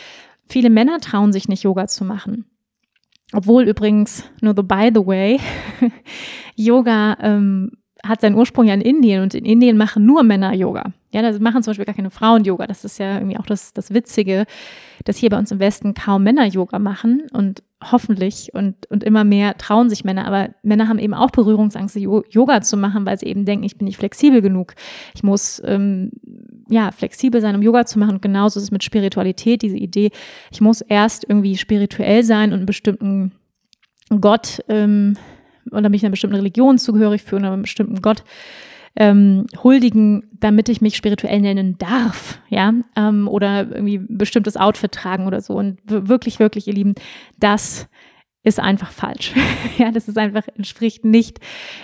[0.49, 2.45] Viele Männer trauen sich nicht, Yoga zu machen.
[3.33, 5.41] Obwohl übrigens, nur the by the way,
[6.57, 7.73] Yoga ähm,
[8.09, 10.93] hat seinen Ursprung ja in Indien und in Indien machen nur Männer Yoga.
[11.13, 12.67] Ja, da machen zum Beispiel gar keine Frauen Yoga.
[12.67, 14.45] Das ist ja irgendwie auch das, das Witzige,
[15.05, 19.25] dass hier bei uns im Westen kaum Männer Yoga machen und hoffentlich und, und immer
[19.25, 20.27] mehr trauen sich Männer.
[20.27, 23.87] Aber Männer haben eben auch Berührungsangst, Yoga zu machen, weil sie eben denken, ich bin
[23.87, 24.75] nicht flexibel genug.
[25.15, 26.13] Ich muss ähm,
[26.69, 28.17] ja flexibel sein, um Yoga zu machen.
[28.17, 30.11] Und genauso ist es mit Spiritualität, diese Idee,
[30.51, 33.33] ich muss erst irgendwie spirituell sein und einen bestimmten
[34.21, 35.17] Gott ähm,
[35.71, 38.25] oder mich einer bestimmten Religion zugehörig fühlen oder einem bestimmten Gott
[38.97, 45.27] ähm, huldigen, damit ich mich spirituell nennen darf, ja, ähm, oder irgendwie bestimmtes Outfit tragen
[45.27, 45.55] oder so.
[45.55, 46.95] Und wirklich, wirklich, ihr Lieben,
[47.39, 47.89] das
[48.43, 49.35] ist einfach falsch.
[49.79, 51.41] ja, das ist einfach, entspricht nicht,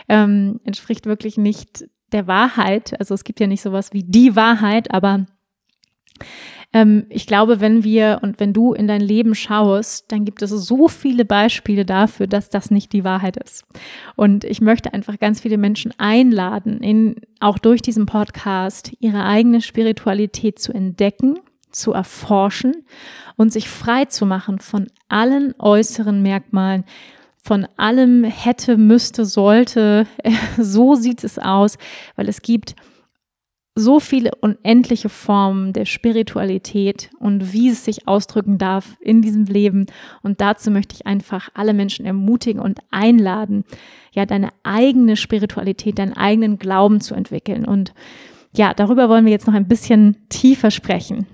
[0.09, 2.99] ähm, entspricht wirklich nicht der Wahrheit.
[2.99, 5.27] Also es gibt ja nicht sowas wie die Wahrheit, aber
[6.73, 10.51] ähm, ich glaube, wenn wir und wenn du in dein Leben schaust, dann gibt es
[10.51, 13.65] so viele Beispiele dafür, dass das nicht die Wahrheit ist.
[14.17, 19.61] Und ich möchte einfach ganz viele Menschen einladen, in, auch durch diesen Podcast ihre eigene
[19.61, 21.39] Spiritualität zu entdecken,
[21.71, 22.85] zu erforschen
[23.37, 26.85] und sich frei zu machen von allen äußeren Merkmalen,
[27.43, 30.07] von allem hätte, müsste, sollte.
[30.59, 31.77] So sieht es aus,
[32.15, 32.77] weil es gibt
[33.75, 39.87] so viele unendliche Formen der Spiritualität und wie es sich ausdrücken darf in diesem Leben.
[40.23, 43.65] Und dazu möchte ich einfach alle Menschen ermutigen und einladen,
[44.13, 47.65] ja, deine eigene Spiritualität, deinen eigenen Glauben zu entwickeln.
[47.65, 47.95] Und
[48.55, 51.27] ja, darüber wollen wir jetzt noch ein bisschen tiefer sprechen.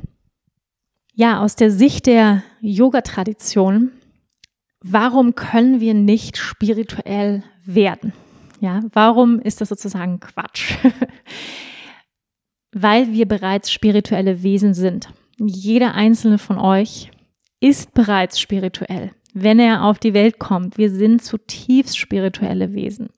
[1.15, 3.91] Ja, aus der Sicht der Yoga-Tradition,
[4.81, 8.13] warum können wir nicht spirituell werden?
[8.61, 10.75] Ja, warum ist das sozusagen Quatsch?
[12.73, 15.09] weil wir bereits spirituelle Wesen sind.
[15.39, 17.11] Jeder einzelne von euch
[17.61, 20.79] ist bereits spirituell, wenn er auf die Welt kommt.
[20.79, 23.11] Wir sind zutiefst spirituelle Wesen.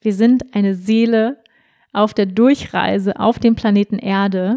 [0.00, 1.42] Wir sind eine Seele
[1.92, 4.56] auf der Durchreise auf dem Planeten Erde,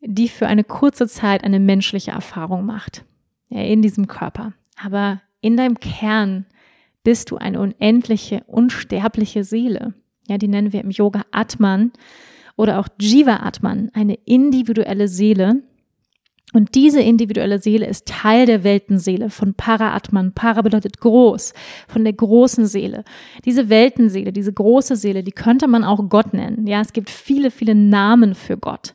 [0.00, 3.04] die für eine kurze Zeit eine menschliche Erfahrung macht.
[3.48, 4.52] Ja, in diesem Körper.
[4.82, 6.46] Aber in deinem Kern
[7.04, 9.94] bist du eine unendliche, unsterbliche Seele.
[10.28, 11.92] Ja, die nennen wir im Yoga Atman
[12.58, 15.62] oder auch Jiva Atman, eine individuelle Seele.
[16.54, 20.32] Und diese individuelle Seele ist Teil der Weltenseele von Para Atman.
[20.32, 21.54] Para bedeutet groß,
[21.86, 23.04] von der großen Seele.
[23.44, 26.66] Diese Weltenseele, diese große Seele, die könnte man auch Gott nennen.
[26.66, 28.94] Ja, es gibt viele, viele Namen für Gott.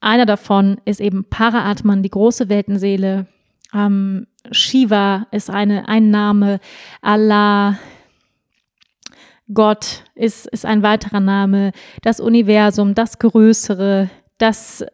[0.00, 3.26] Einer davon ist eben Para Atman, die große Weltenseele.
[3.72, 6.60] Ähm, Shiva ist eine, ein Name.
[7.00, 7.78] Allah,
[9.54, 14.84] Gott ist, ist ein weiterer Name, das Universum, das Größere, das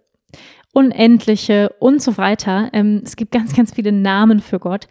[0.73, 2.71] Unendliche und so weiter.
[2.73, 4.87] Ähm, es gibt ganz, ganz viele Namen für Gott.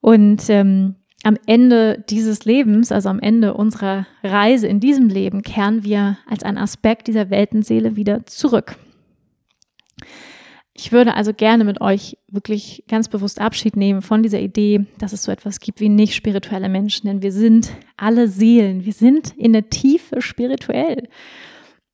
[0.00, 5.84] Und ähm, am Ende dieses Lebens, also am Ende unserer Reise in diesem Leben, kehren
[5.84, 8.76] wir als ein Aspekt dieser Weltenseele wieder zurück.
[10.74, 15.12] Ich würde also gerne mit euch wirklich ganz bewusst Abschied nehmen von dieser Idee, dass
[15.12, 19.36] es so etwas gibt wie nicht spirituelle Menschen, denn wir sind alle Seelen, wir sind
[19.36, 21.08] in der Tiefe spirituell.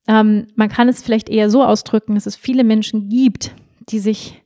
[0.07, 3.53] Ähm, man kann es vielleicht eher so ausdrücken, dass es viele Menschen gibt,
[3.89, 4.41] die sich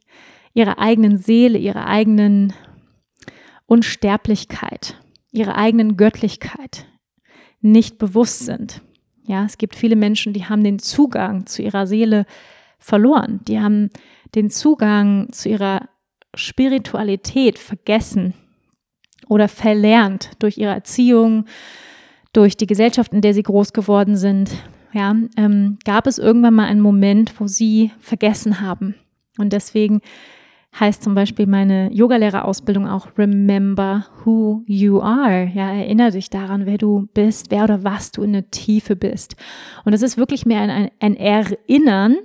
[0.56, 2.54] ihrer eigenen Seele, ihrer eigenen
[3.68, 5.00] Unsterblichkeit,
[5.32, 6.88] ihrer eigenen Göttlichkeit
[7.62, 8.82] nicht bewusst sind.
[9.26, 12.26] Ja, es gibt viele Menschen, die haben den Zugang zu ihrer Seele
[12.78, 13.40] verloren.
[13.48, 13.90] Die haben
[14.36, 15.90] den Zugang zu ihrer
[16.36, 18.34] Spiritualität vergessen
[19.28, 21.46] oder verlernt durch ihre Erziehung,
[22.34, 24.52] durch die Gesellschaft, in der sie groß geworden sind.
[24.94, 28.96] Ja, ähm, gab es irgendwann mal einen Moment, wo sie vergessen haben.
[29.38, 30.02] Und deswegen
[30.80, 35.46] heißt zum Beispiel meine Yogalehrerausbildung auch Remember who you are.
[35.54, 39.36] Ja, erinnere dich daran, wer du bist, wer oder was du in der Tiefe bist.
[39.86, 42.18] Und es ist wirklich mehr ein, ein Erinnern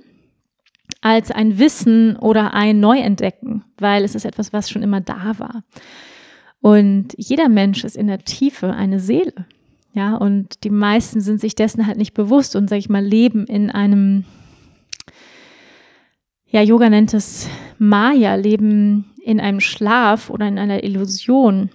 [1.01, 5.63] als ein Wissen oder ein Neuentdecken, weil es ist etwas, was schon immer da war.
[6.61, 9.45] Und jeder Mensch ist in der Tiefe eine Seele.
[9.93, 13.45] Ja, und die meisten sind sich dessen halt nicht bewusst und, sage ich mal, leben
[13.47, 14.25] in einem,
[16.45, 21.69] ja, Yoga nennt es Maya, leben in einem Schlaf oder in einer Illusion.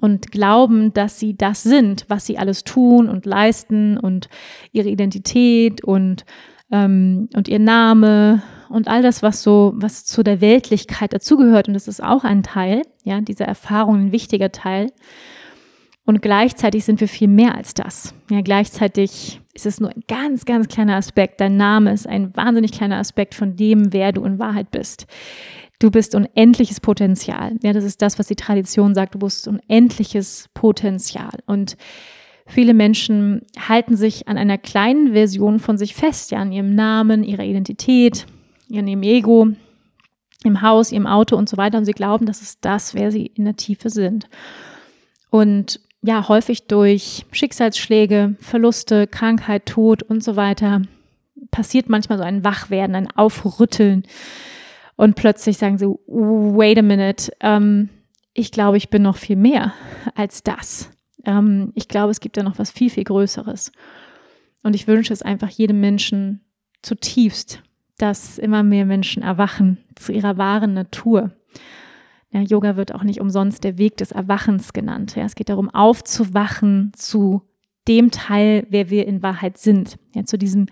[0.00, 4.30] und glauben, dass sie das sind, was sie alles tun und leisten und
[4.72, 6.24] ihre Identität und,
[6.72, 11.68] ähm, und ihr Name und all das, was so, was zu der Weltlichkeit dazugehört.
[11.68, 14.90] Und das ist auch ein Teil, ja, dieser Erfahrung, ein wichtiger Teil.
[16.04, 18.14] Und gleichzeitig sind wir viel mehr als das.
[18.28, 21.40] Ja, gleichzeitig ist es nur ein ganz, ganz kleiner Aspekt.
[21.40, 25.06] Dein Name ist ein wahnsinnig kleiner Aspekt von dem, wer du in Wahrheit bist.
[25.78, 27.56] Du bist unendliches Potenzial.
[27.62, 29.14] Ja, das ist das, was die Tradition sagt.
[29.14, 31.38] Du bist unendliches Potenzial.
[31.46, 31.76] Und
[32.46, 37.24] viele Menschen halten sich an einer kleinen Version von sich fest, ja, an ihrem Namen,
[37.24, 38.26] ihrer Identität,
[38.68, 39.48] ihrem Ego,
[40.44, 41.78] im Haus, ihrem Auto und so weiter.
[41.78, 44.28] Und sie glauben, das ist das, wer sie in der Tiefe sind.
[45.30, 50.82] Und ja, häufig durch Schicksalsschläge, Verluste, Krankheit, Tod und so weiter
[51.50, 54.04] passiert manchmal so ein Wachwerden, ein Aufrütteln
[54.96, 57.88] und plötzlich sagen sie, wait a minute, ähm,
[58.34, 59.72] ich glaube, ich bin noch viel mehr
[60.14, 60.90] als das.
[61.24, 63.72] Ähm, ich glaube, es gibt da noch was viel, viel Größeres.
[64.62, 66.40] Und ich wünsche es einfach jedem Menschen
[66.82, 67.62] zutiefst,
[67.98, 71.32] dass immer mehr Menschen erwachen zu ihrer wahren Natur
[72.32, 75.14] ja, Yoga wird auch nicht umsonst der Weg des Erwachens genannt.
[75.16, 77.42] Ja, es geht darum, aufzuwachen zu
[77.86, 79.98] dem Teil, wer wir in Wahrheit sind.
[80.14, 80.66] Ja, zu diesem,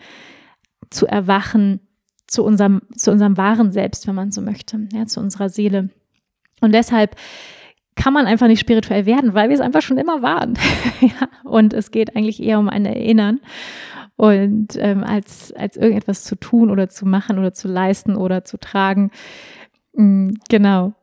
[0.89, 1.81] zu erwachen,
[2.27, 5.91] zu unserem, zu unserem wahren Selbst, wenn man so möchte, ja, zu unserer Seele.
[6.63, 7.17] Und deshalb
[8.01, 10.59] kann man einfach nicht spirituell werden, weil wir es einfach schon immer waren.
[11.45, 13.41] und es geht eigentlich eher um ein Erinnern
[14.17, 18.59] und ähm, als, als irgendetwas zu tun oder zu machen oder zu leisten oder zu
[18.59, 19.11] tragen.
[19.93, 20.95] Mm, genau.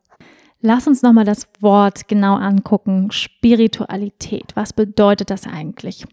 [0.61, 3.11] Lass uns nochmal das Wort genau angucken.
[3.11, 4.55] Spiritualität.
[4.55, 6.03] Was bedeutet das eigentlich?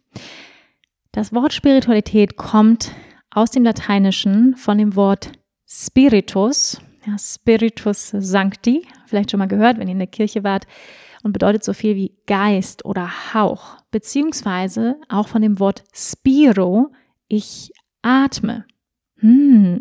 [1.12, 2.92] Das Wort Spiritualität kommt
[3.30, 5.32] aus dem Lateinischen von dem Wort
[5.66, 10.66] Spiritus, ja, Spiritus Sancti, vielleicht schon mal gehört, wenn ihr in der Kirche wart,
[11.22, 16.92] und bedeutet so viel wie Geist oder Hauch, beziehungsweise auch von dem Wort Spiro,
[17.28, 17.72] ich
[18.02, 18.66] atme.
[19.20, 19.80] Hm,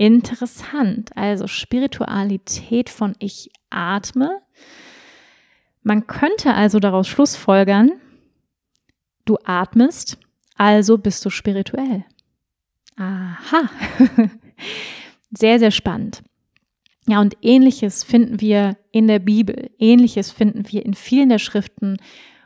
[0.00, 1.14] Interessant.
[1.14, 4.40] Also Spiritualität von ich atme.
[5.82, 7.92] Man könnte also daraus schlussfolgern,
[9.26, 10.16] du atmest,
[10.56, 12.06] also bist du spirituell.
[12.96, 13.68] Aha.
[15.30, 16.22] sehr, sehr spannend.
[17.10, 19.72] Ja, und ähnliches finden wir in der Bibel.
[19.80, 21.96] Ähnliches finden wir in vielen der Schriften,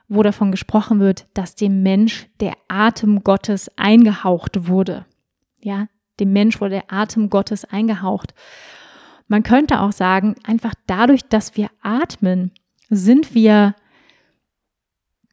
[0.09, 5.05] wo davon gesprochen wird, dass dem Mensch der Atem Gottes eingehaucht wurde.
[5.61, 8.33] Ja, dem Mensch wurde der Atem Gottes eingehaucht.
[9.29, 12.50] Man könnte auch sagen, einfach dadurch, dass wir atmen,
[12.88, 13.74] sind wir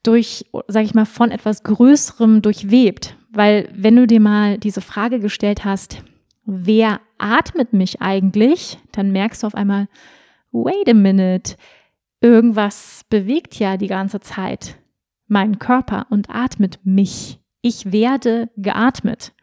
[0.04, 3.16] durch, sage ich mal, von etwas Größerem durchwebt.
[3.30, 6.04] Weil wenn du dir mal diese Frage gestellt hast,
[6.52, 9.88] wer atmet mich eigentlich, dann merkst du auf einmal,
[10.52, 11.56] wait a minute,
[12.20, 14.78] irgendwas bewegt ja die ganze Zeit
[15.28, 17.40] meinen Körper und atmet mich.
[17.62, 19.34] Ich werde geatmet.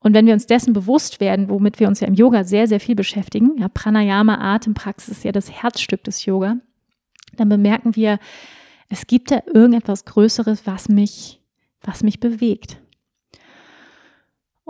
[0.00, 2.80] Und wenn wir uns dessen bewusst werden, womit wir uns ja im Yoga sehr, sehr
[2.80, 6.56] viel beschäftigen, ja, Pranayama, Atempraxis ist ja das Herzstück des Yoga,
[7.36, 8.18] dann bemerken wir,
[8.88, 11.40] es gibt da irgendetwas Größeres, was mich,
[11.82, 12.80] was mich bewegt.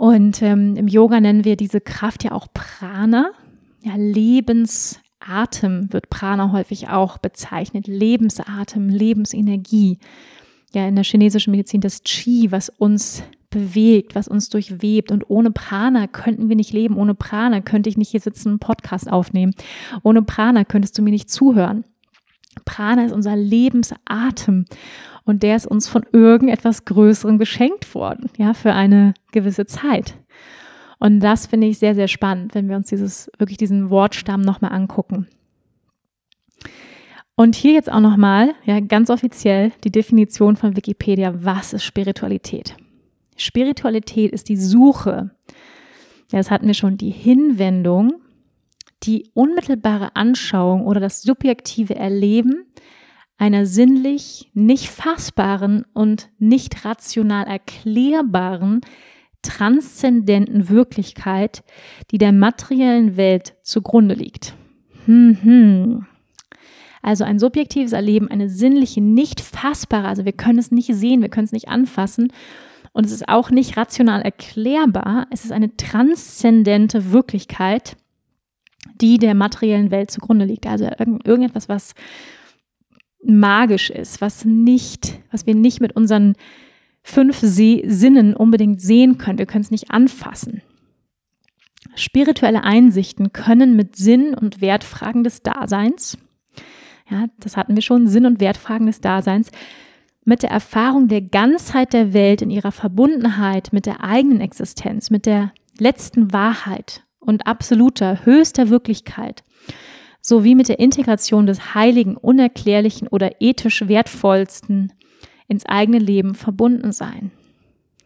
[0.01, 3.33] Und ähm, im Yoga nennen wir diese Kraft ja auch Prana,
[3.83, 9.99] ja, Lebensatem wird Prana häufig auch bezeichnet, Lebensatem, Lebensenergie.
[10.73, 15.11] Ja, in der chinesischen Medizin das Qi, was uns bewegt, was uns durchwebt.
[15.11, 16.97] Und ohne Prana könnten wir nicht leben.
[16.97, 19.53] Ohne Prana könnte ich nicht hier sitzen und einen Podcast aufnehmen.
[20.01, 21.83] Ohne Prana könntest du mir nicht zuhören.
[22.65, 24.65] Prana ist unser Lebensatem
[25.23, 30.15] und der ist uns von irgendetwas Größerem geschenkt worden, ja, für eine gewisse Zeit.
[30.99, 34.71] Und das finde ich sehr, sehr spannend, wenn wir uns dieses, wirklich diesen Wortstamm nochmal
[34.71, 35.27] angucken.
[37.35, 41.33] Und hier jetzt auch nochmal, ja, ganz offiziell die Definition von Wikipedia.
[41.43, 42.75] Was ist Spiritualität?
[43.35, 45.31] Spiritualität ist die Suche.
[46.31, 48.13] Ja, das hatten wir schon, die Hinwendung,
[49.03, 52.65] die unmittelbare Anschauung oder das subjektive Erleben
[53.41, 58.81] einer sinnlich nicht fassbaren und nicht rational erklärbaren
[59.41, 61.63] transzendenten Wirklichkeit,
[62.11, 64.53] die der materiellen Welt zugrunde liegt.
[65.05, 66.05] Hm, hm.
[67.01, 71.29] Also ein subjektives Erleben, eine sinnliche, nicht fassbare, also wir können es nicht sehen, wir
[71.29, 72.31] können es nicht anfassen
[72.93, 75.25] und es ist auch nicht rational erklärbar.
[75.31, 77.97] Es ist eine transzendente Wirklichkeit,
[79.01, 80.67] die der materiellen Welt zugrunde liegt.
[80.67, 80.85] Also
[81.23, 81.95] irgendetwas, was
[83.23, 86.35] magisch ist, was nicht, was wir nicht mit unseren
[87.03, 89.39] fünf Sinnen unbedingt sehen können.
[89.39, 90.61] Wir können es nicht anfassen.
[91.95, 96.17] Spirituelle Einsichten können mit Sinn und Wertfragen des Daseins,
[97.09, 99.51] ja, das hatten wir schon, Sinn und Wertfragen des Daseins,
[100.23, 105.25] mit der Erfahrung der Ganzheit der Welt in ihrer Verbundenheit mit der eigenen Existenz, mit
[105.25, 109.43] der letzten Wahrheit und absoluter, höchster Wirklichkeit,
[110.21, 114.93] sowie mit der Integration des Heiligen, Unerklärlichen oder ethisch Wertvollsten
[115.47, 117.31] ins eigene Leben verbunden sein.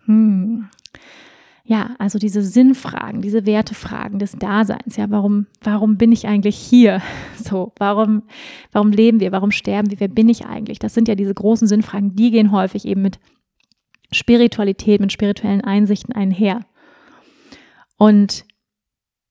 [0.06, 0.70] Hm.
[1.68, 4.98] Ja, also diese Sinnfragen, diese Wertefragen des Daseins.
[4.98, 7.02] Ja, warum, warum bin ich eigentlich hier?
[7.38, 8.24] So, warum,
[8.72, 9.32] warum leben wir?
[9.32, 10.00] Warum sterben wir?
[10.00, 10.80] Wer bin ich eigentlich?
[10.80, 13.20] Das sind ja diese großen Sinnfragen, die gehen häufig eben mit
[14.12, 16.62] Spiritualität, mit spirituellen Einsichten einher.
[17.98, 18.46] Und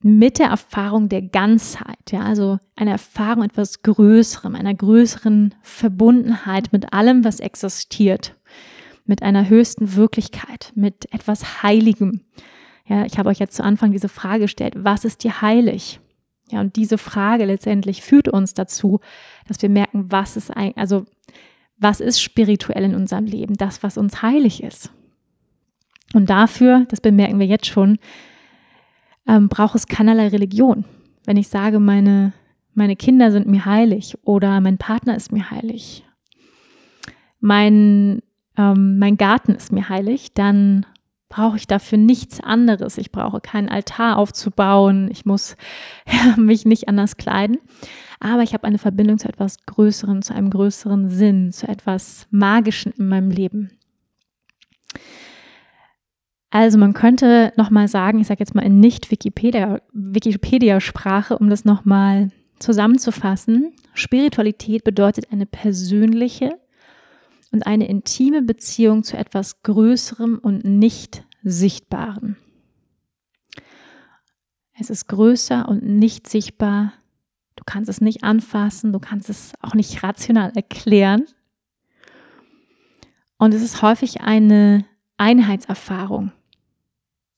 [0.07, 6.92] mit der Erfahrung der Ganzheit, ja, also einer Erfahrung etwas Größerem, einer größeren Verbundenheit mit
[6.92, 8.36] allem, was existiert,
[9.07, 12.20] mit einer höchsten Wirklichkeit, mit etwas Heiligem.
[12.86, 16.00] Ja, ich habe euch jetzt zu Anfang diese Frage gestellt, was ist dir heilig?
[16.50, 19.00] Ja, und diese Frage letztendlich führt uns dazu,
[19.48, 21.07] dass wir merken, was ist eigentlich, also
[21.78, 24.92] was ist spirituell in unserem Leben, das, was uns heilig ist.
[26.12, 27.98] Und dafür, das bemerken wir jetzt schon,
[29.26, 30.84] ähm, braucht es keinerlei Religion.
[31.24, 32.32] Wenn ich sage, meine,
[32.74, 36.04] meine Kinder sind mir heilig oder mein Partner ist mir heilig,
[37.40, 38.22] mein,
[38.56, 40.86] ähm, mein Garten ist mir heilig, dann
[41.28, 42.96] brauche ich dafür nichts anderes.
[42.96, 45.08] Ich brauche keinen Altar aufzubauen.
[45.10, 45.56] Ich muss
[46.36, 47.58] mich nicht anders kleiden.
[48.20, 52.92] Aber ich habe eine Verbindung zu etwas Größerem, zu einem größeren Sinn, zu etwas Magischen
[52.92, 53.72] in meinem Leben.
[56.55, 62.30] Also man könnte nochmal sagen, ich sage jetzt mal in Nicht-Wikipedia-Sprache, um das nochmal
[62.61, 66.57] zusammenzufassen, Spiritualität bedeutet eine persönliche
[67.50, 72.36] und eine intime Beziehung zu etwas Größerem und nicht Sichtbaren.
[74.78, 76.92] Es ist größer und nicht sichtbar.
[77.57, 81.24] Du kannst es nicht anfassen, du kannst es auch nicht rational erklären.
[83.38, 84.84] Und es ist häufig eine
[85.16, 86.30] Einheitserfahrung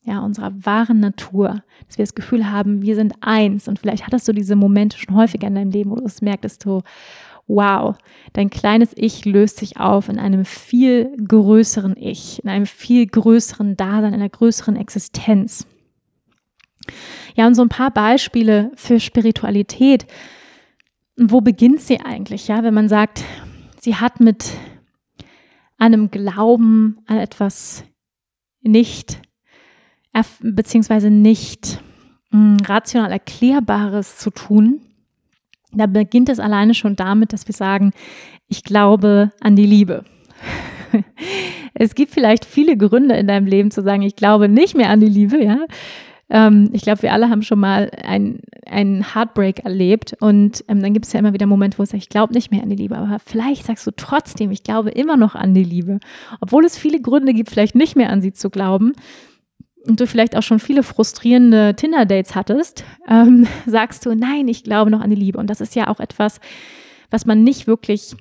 [0.07, 3.67] ja, unserer wahren Natur, dass wir das Gefühl haben, wir sind eins.
[3.67, 6.65] Und vielleicht hattest du diese Momente schon häufiger in deinem Leben, wo du es merkst,
[6.65, 6.83] du,
[7.49, 7.97] wow,
[8.33, 13.77] dein kleines Ich löst sich auf in einem viel größeren Ich, in einem viel größeren
[13.77, 15.67] Dasein, einer größeren Existenz.
[17.35, 20.07] Ja, und so ein paar Beispiele für Spiritualität.
[21.17, 22.47] Wo beginnt sie eigentlich?
[22.47, 23.25] Ja, wenn man sagt,
[23.81, 24.53] sie hat mit
[25.79, 27.85] einem Glauben an etwas
[28.63, 29.21] nicht
[30.41, 31.81] beziehungsweise nicht
[32.31, 34.81] hm, rational Erklärbares zu tun,
[35.73, 37.93] da beginnt es alleine schon damit, dass wir sagen,
[38.49, 40.05] ich glaube an die Liebe.
[41.75, 45.01] es gibt vielleicht viele Gründe in deinem Leben zu sagen, ich glaube nicht mehr an
[45.01, 45.59] die Liebe, ja.
[46.29, 51.07] Ähm, ich glaube, wir alle haben schon mal einen Heartbreak erlebt und ähm, dann gibt
[51.07, 52.97] es ja immer wieder Momente, wo du sagst, ich glaube nicht mehr an die Liebe,
[52.97, 56.01] aber vielleicht sagst du trotzdem, ich glaube immer noch an die Liebe.
[56.41, 58.93] Obwohl es viele Gründe gibt, vielleicht nicht mehr an sie zu glauben,
[59.87, 64.91] und du vielleicht auch schon viele frustrierende Tinder-Dates hattest, ähm, sagst du, nein, ich glaube
[64.91, 65.39] noch an die Liebe.
[65.39, 66.41] Und das ist ja auch etwas,
[67.11, 68.17] was man nicht wirklich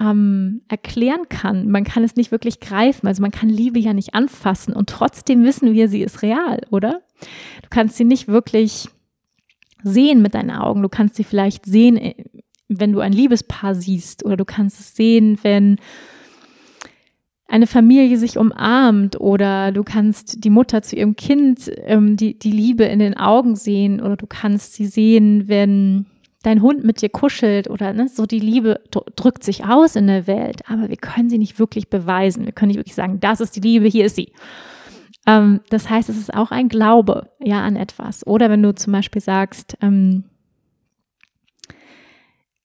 [0.00, 1.70] ähm, erklären kann.
[1.70, 3.06] Man kann es nicht wirklich greifen.
[3.06, 7.02] Also man kann Liebe ja nicht anfassen und trotzdem wissen wir, sie ist real, oder?
[7.62, 8.88] Du kannst sie nicht wirklich
[9.82, 10.82] sehen mit deinen Augen.
[10.82, 12.14] Du kannst sie vielleicht sehen, äh,
[12.68, 15.76] wenn du ein Liebespaar siehst oder du kannst es sehen, wenn
[17.50, 22.52] eine Familie sich umarmt oder du kannst die Mutter zu ihrem Kind ähm, die, die
[22.52, 26.06] Liebe in den Augen sehen oder du kannst sie sehen, wenn
[26.44, 28.80] dein Hund mit dir kuschelt oder ne, so die Liebe
[29.16, 32.46] drückt sich aus in der Welt, aber wir können sie nicht wirklich beweisen.
[32.46, 34.32] Wir können nicht wirklich sagen, das ist die Liebe, hier ist sie.
[35.26, 38.24] Ähm, das heißt, es ist auch ein Glaube ja an etwas.
[38.28, 40.22] Oder wenn du zum Beispiel sagst, ähm,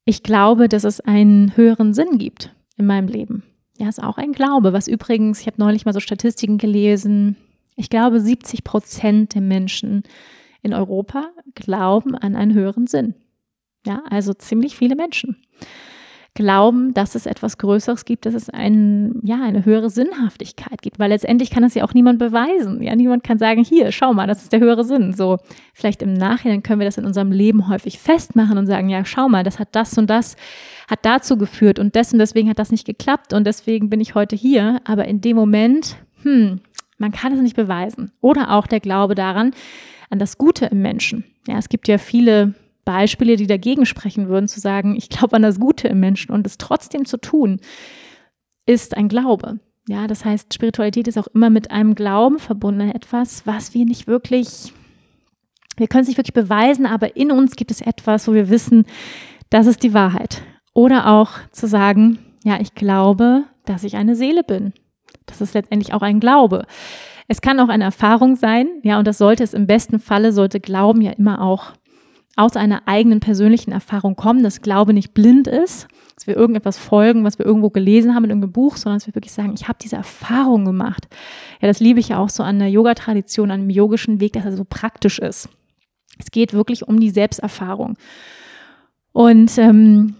[0.05, 3.43] ich glaube, dass es einen höheren Sinn gibt in meinem Leben.
[3.77, 7.35] Ja, ist auch ein Glaube, was übrigens, ich habe neulich mal so Statistiken gelesen,
[7.75, 10.03] ich glaube 70 Prozent der Menschen
[10.61, 13.15] in Europa glauben an einen höheren Sinn.
[13.85, 15.37] Ja, also ziemlich viele Menschen
[16.35, 21.09] glauben, dass es etwas Größeres gibt, dass es ein, ja, eine höhere Sinnhaftigkeit gibt, weil
[21.09, 22.83] letztendlich kann das ja auch niemand beweisen.
[22.83, 25.13] Ja, niemand kann sagen, hier, schau mal, das ist der höhere Sinn.
[25.13, 25.37] So,
[25.73, 29.29] vielleicht im Nachhinein können wir das in unserem Leben häufig festmachen und sagen, ja, schau
[29.29, 30.35] mal, das hat das und das
[30.89, 34.35] hat dazu geführt und dessen deswegen hat das nicht geklappt und deswegen bin ich heute
[34.35, 34.81] hier.
[34.83, 36.59] Aber in dem Moment, hm,
[36.97, 38.11] man kann es nicht beweisen.
[38.19, 39.51] Oder auch der Glaube daran,
[40.09, 41.23] an das Gute im Menschen.
[41.47, 42.55] Ja, es gibt ja viele
[42.85, 46.47] Beispiele, die dagegen sprechen würden, zu sagen, ich glaube an das Gute im Menschen und
[46.47, 47.59] es trotzdem zu tun,
[48.65, 49.59] ist ein Glaube.
[49.87, 54.07] Ja, das heißt, Spiritualität ist auch immer mit einem Glauben verbunden, etwas, was wir nicht
[54.07, 54.73] wirklich,
[55.77, 58.85] wir können es nicht wirklich beweisen, aber in uns gibt es etwas, wo wir wissen,
[59.49, 60.41] das ist die Wahrheit.
[60.73, 64.73] Oder auch zu sagen, ja, ich glaube, dass ich eine Seele bin.
[65.27, 66.65] Das ist letztendlich auch ein Glaube.
[67.27, 70.59] Es kann auch eine Erfahrung sein, ja, und das sollte es im besten Falle, sollte
[70.59, 71.73] Glauben ja immer auch
[72.35, 77.23] aus einer eigenen persönlichen Erfahrung kommen, dass Glaube nicht blind ist, dass wir irgendetwas folgen,
[77.23, 79.77] was wir irgendwo gelesen haben in irgendeinem Buch, sondern dass wir wirklich sagen, ich habe
[79.81, 81.07] diese Erfahrung gemacht.
[81.61, 84.45] Ja, das liebe ich ja auch so an der Yoga-Tradition, an dem yogischen Weg, dass
[84.45, 85.49] er so praktisch ist.
[86.19, 87.97] Es geht wirklich um die Selbsterfahrung.
[89.11, 90.15] Und ähm,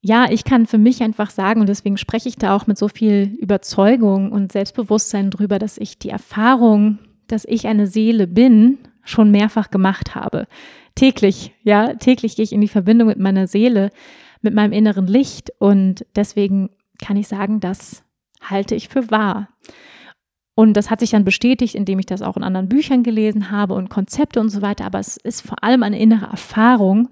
[0.00, 2.88] ja, ich kann für mich einfach sagen, und deswegen spreche ich da auch mit so
[2.88, 6.98] viel Überzeugung und Selbstbewusstsein drüber, dass ich die Erfahrung,
[7.28, 10.46] dass ich eine Seele bin, schon mehrfach gemacht habe.
[10.94, 13.90] Täglich, ja, täglich gehe ich in die Verbindung mit meiner Seele,
[14.40, 18.04] mit meinem inneren Licht und deswegen kann ich sagen, das
[18.42, 19.48] halte ich für wahr.
[20.54, 23.72] Und das hat sich dann bestätigt, indem ich das auch in anderen Büchern gelesen habe
[23.74, 24.84] und Konzepte und so weiter.
[24.84, 27.08] Aber es ist vor allem eine innere Erfahrung.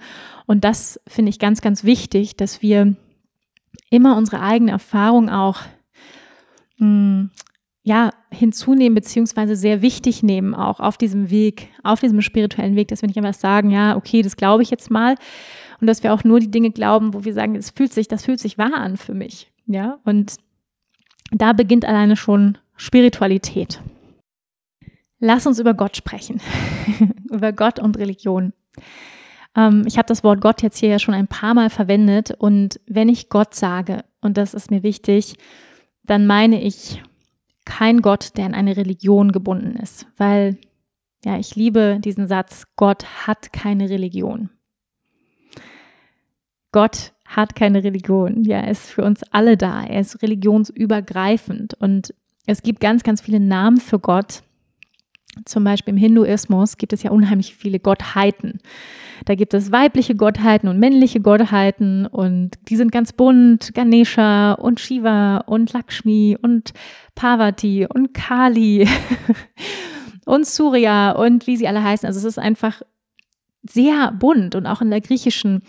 [0.47, 2.97] Und das finde ich ganz, ganz wichtig, dass wir
[3.89, 5.63] immer unsere eigene Erfahrung auch
[6.77, 7.31] mh, hm,
[7.83, 13.03] ja, hinzunehmen, beziehungsweise sehr wichtig nehmen, auch auf diesem Weg, auf diesem spirituellen Weg, dass
[13.03, 15.17] wir nicht einfach sagen, ja, okay, das glaube ich jetzt mal.
[15.81, 18.25] Und dass wir auch nur die Dinge glauben, wo wir sagen, es fühlt sich, das
[18.25, 19.51] fühlt sich wahr an für mich.
[19.67, 20.37] Ja, und
[21.33, 23.81] da beginnt alleine schon Spiritualität.
[25.19, 26.41] Lass uns über Gott sprechen,
[27.31, 28.53] über Gott und Religion.
[29.57, 32.81] Ähm, ich habe das Wort Gott jetzt hier ja schon ein paar Mal verwendet und
[32.87, 35.35] wenn ich Gott sage, und das ist mir wichtig,
[36.05, 37.03] dann meine ich
[37.71, 40.59] kein Gott, der an eine Religion gebunden ist, weil
[41.25, 44.51] ja, ich liebe diesen Satz, Gott hat keine Religion.
[46.73, 48.43] Gott hat keine Religion.
[48.43, 49.85] Ja, er ist für uns alle da.
[49.85, 52.13] Er ist religionsübergreifend und
[52.45, 54.43] es gibt ganz, ganz viele Namen für Gott.
[55.45, 58.59] Zum Beispiel im Hinduismus gibt es ja unheimlich viele Gottheiten.
[59.27, 63.73] Da gibt es weibliche Gottheiten und männliche Gottheiten und die sind ganz bunt.
[63.75, 66.73] Ganesha und Shiva und Lakshmi und
[67.15, 68.89] Parvati und Kali
[70.27, 72.07] und Surya und wie sie alle heißen.
[72.07, 72.83] Also es ist einfach
[73.63, 75.63] sehr bunt und auch in der griechischen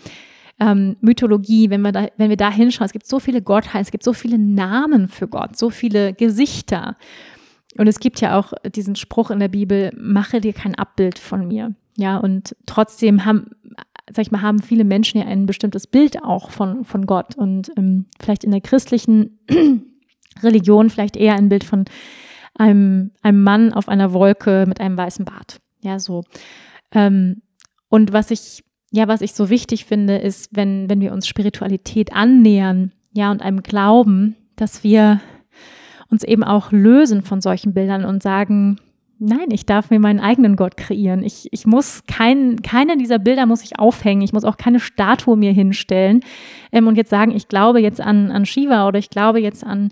[0.58, 3.90] ähm, Mythologie, wenn wir, da, wenn wir da hinschauen, es gibt so viele Gottheiten, es
[3.90, 6.96] gibt so viele Namen für Gott, so viele Gesichter.
[7.78, 11.48] Und es gibt ja auch diesen Spruch in der Bibel, mache dir kein Abbild von
[11.48, 11.74] mir.
[11.96, 13.50] Ja, und trotzdem haben,
[14.10, 17.34] sag ich mal, haben viele Menschen ja ein bestimmtes Bild auch von, von Gott.
[17.36, 19.38] Und ähm, vielleicht in der christlichen
[20.42, 21.84] Religion vielleicht eher ein Bild von
[22.54, 25.60] einem, einem Mann auf einer Wolke mit einem weißen Bart.
[25.80, 26.24] Ja, so.
[26.92, 27.42] Ähm,
[27.88, 32.12] und was ich ja, was ich so wichtig finde, ist, wenn, wenn wir uns Spiritualität
[32.12, 35.20] annähern, ja, und einem Glauben, dass wir
[36.12, 38.78] uns eben auch lösen von solchen Bildern und sagen,
[39.18, 41.22] nein, ich darf mir meinen eigenen Gott kreieren.
[41.22, 44.22] Ich, ich muss kein, keine dieser Bilder muss ich aufhängen.
[44.22, 46.20] Ich muss auch keine Statue mir hinstellen
[46.72, 49.90] ähm, und jetzt sagen, ich glaube jetzt an, an Shiva oder ich glaube jetzt an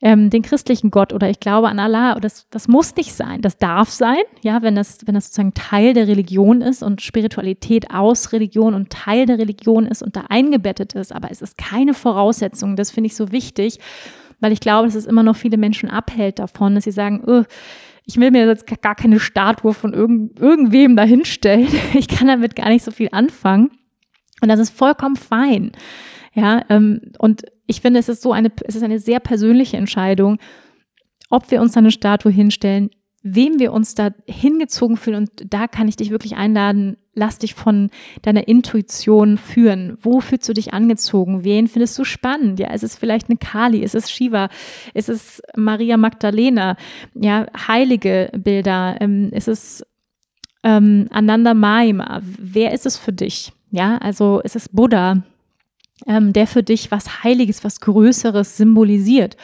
[0.00, 2.18] ähm, den christlichen Gott oder ich glaube an Allah.
[2.20, 3.40] Das, das muss nicht sein.
[3.40, 7.90] Das darf sein, ja, wenn das, wenn das sozusagen Teil der Religion ist und Spiritualität
[7.90, 11.12] aus Religion und Teil der Religion ist und da eingebettet ist.
[11.12, 12.76] Aber es ist keine Voraussetzung.
[12.76, 13.78] Das finde ich so wichtig,
[14.40, 17.44] weil ich glaube, dass es immer noch viele Menschen abhält davon, dass sie sagen,
[18.06, 21.68] ich will mir jetzt gar keine Statue von irgend, irgendwem dahinstellen.
[21.94, 23.70] Ich kann damit gar nicht so viel anfangen.
[24.40, 25.72] Und das ist vollkommen fein.
[26.34, 30.38] Ja, ähm, und ich finde, es ist so eine, es ist eine sehr persönliche Entscheidung,
[31.30, 32.90] ob wir uns eine Statue hinstellen,
[33.24, 35.16] wem wir uns da hingezogen fühlen.
[35.16, 37.90] Und da kann ich dich wirklich einladen, lass dich von
[38.22, 39.98] deiner Intuition führen.
[40.00, 41.42] Wo fühlst du dich angezogen?
[41.42, 42.60] Wen findest du spannend?
[42.60, 43.82] Ja, ist es vielleicht eine Kali?
[43.82, 44.48] Ist es Shiva?
[44.94, 46.76] Ist es Maria Magdalena?
[47.14, 48.96] Ja, heilige Bilder?
[49.00, 49.84] Ähm, ist es
[50.62, 52.20] ähm, Ananda Maima?
[52.22, 53.52] Wer ist es für dich?
[53.70, 55.24] Ja, also ist es Buddha?
[56.06, 59.36] ähm, der für dich was Heiliges, was Größeres symbolisiert.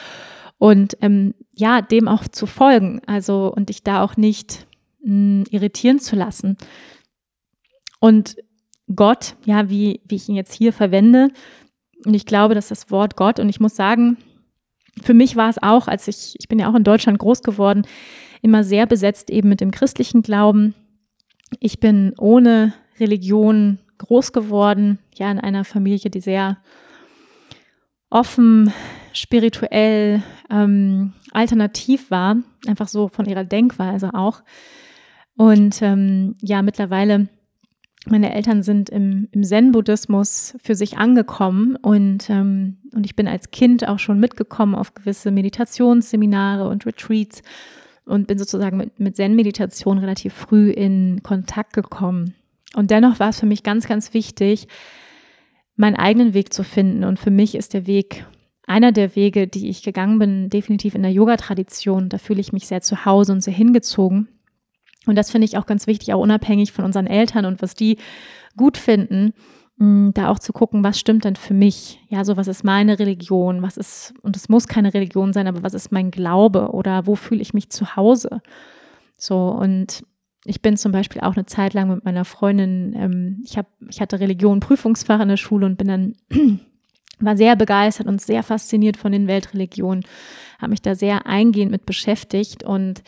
[0.57, 4.65] Und ähm, ja, dem auch zu folgen, also und dich da auch nicht
[5.03, 6.57] mh, hm, irritieren zu lassen.
[7.99, 8.35] Und
[8.93, 11.29] Gott, ja, wie, wie ich ihn jetzt hier verwende,
[12.03, 14.17] und ich glaube, dass das Wort Gott, und ich muss sagen,
[15.03, 17.83] für mich war es auch, als ich, ich bin ja auch in Deutschland groß geworden,
[18.41, 20.73] immer sehr besetzt eben mit dem christlichen Glauben.
[21.59, 26.57] Ich bin ohne Religion groß geworden, ja, in einer Familie, die sehr
[28.09, 28.73] offen,
[29.13, 32.37] spirituell, ähm, alternativ war,
[32.67, 34.43] einfach so von ihrer Denkweise auch.
[35.35, 37.27] Und ähm, ja, mittlerweile,
[38.05, 43.51] meine Eltern sind im, im Zen-Buddhismus für sich angekommen und, ähm, und ich bin als
[43.51, 47.41] Kind auch schon mitgekommen auf gewisse Meditationsseminare und Retreats
[48.05, 52.33] und bin sozusagen mit, mit Zen-Meditation relativ früh in Kontakt gekommen.
[52.75, 54.67] Und dennoch war es für mich ganz, ganz wichtig,
[55.75, 57.03] meinen eigenen Weg zu finden.
[57.03, 58.25] Und für mich ist der Weg,
[58.71, 62.07] einer der Wege, die ich gegangen bin, definitiv in der Yoga-Tradition.
[62.07, 64.29] Da fühle ich mich sehr zu Hause und sehr hingezogen.
[65.05, 67.97] Und das finde ich auch ganz wichtig, auch unabhängig von unseren Eltern und was die
[68.55, 69.33] gut finden,
[69.77, 71.99] mm, da auch zu gucken, was stimmt denn für mich?
[72.07, 73.61] Ja, so was ist meine Religion?
[73.61, 77.15] Was ist, und es muss keine Religion sein, aber was ist mein Glaube oder wo
[77.15, 78.41] fühle ich mich zu Hause?
[79.17, 80.03] So, und
[80.45, 83.99] ich bin zum Beispiel auch eine Zeit lang mit meiner Freundin, ähm, ich, hab, ich
[83.99, 86.15] hatte Religion Prüfungsfach in der Schule und bin dann,
[87.25, 90.03] war sehr begeistert und sehr fasziniert von den Weltreligionen,
[90.59, 93.03] habe mich da sehr eingehend mit beschäftigt und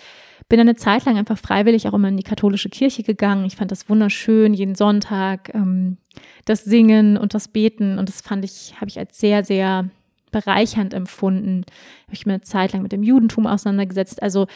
[0.49, 3.45] bin eine Zeit lang einfach freiwillig auch immer in die katholische Kirche gegangen.
[3.45, 5.97] Ich fand das wunderschön, jeden Sonntag ähm,
[6.45, 9.89] das Singen und das Beten und das fand ich, habe ich als sehr, sehr
[10.31, 11.63] bereichernd empfunden.
[12.05, 14.21] Habe ich mir eine Zeit lang mit dem Judentum auseinandergesetzt.
[14.21, 14.47] Also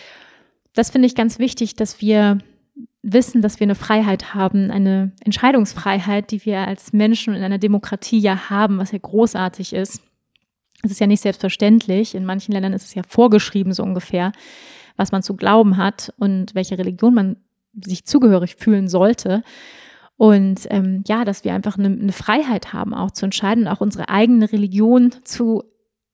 [0.73, 2.39] das finde ich ganz wichtig, dass wir
[3.13, 8.19] wissen, dass wir eine Freiheit haben, eine Entscheidungsfreiheit, die wir als Menschen in einer Demokratie
[8.19, 10.01] ja haben, was ja großartig ist.
[10.83, 12.15] Es ist ja nicht selbstverständlich.
[12.15, 14.31] In manchen Ländern ist es ja vorgeschrieben, so ungefähr,
[14.97, 17.37] was man zu glauben hat und welche Religion man
[17.73, 19.41] sich zugehörig fühlen sollte.
[20.17, 24.09] Und ähm, ja, dass wir einfach eine, eine Freiheit haben, auch zu entscheiden, auch unsere
[24.09, 25.63] eigene Religion zu,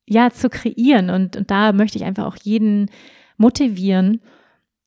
[0.06, 1.10] ja, zu kreieren.
[1.10, 2.92] Und, und da möchte ich einfach auch jeden
[3.38, 4.22] motivieren,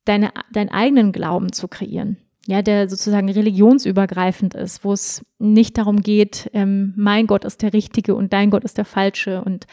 [0.06, 2.16] deine, deinen eigenen Glauben zu kreieren.
[2.46, 7.72] Ja, der sozusagen religionsübergreifend ist, wo es nicht darum geht, ähm, mein Gott ist der
[7.72, 9.42] Richtige und dein Gott ist der Falsche.
[9.42, 9.66] Und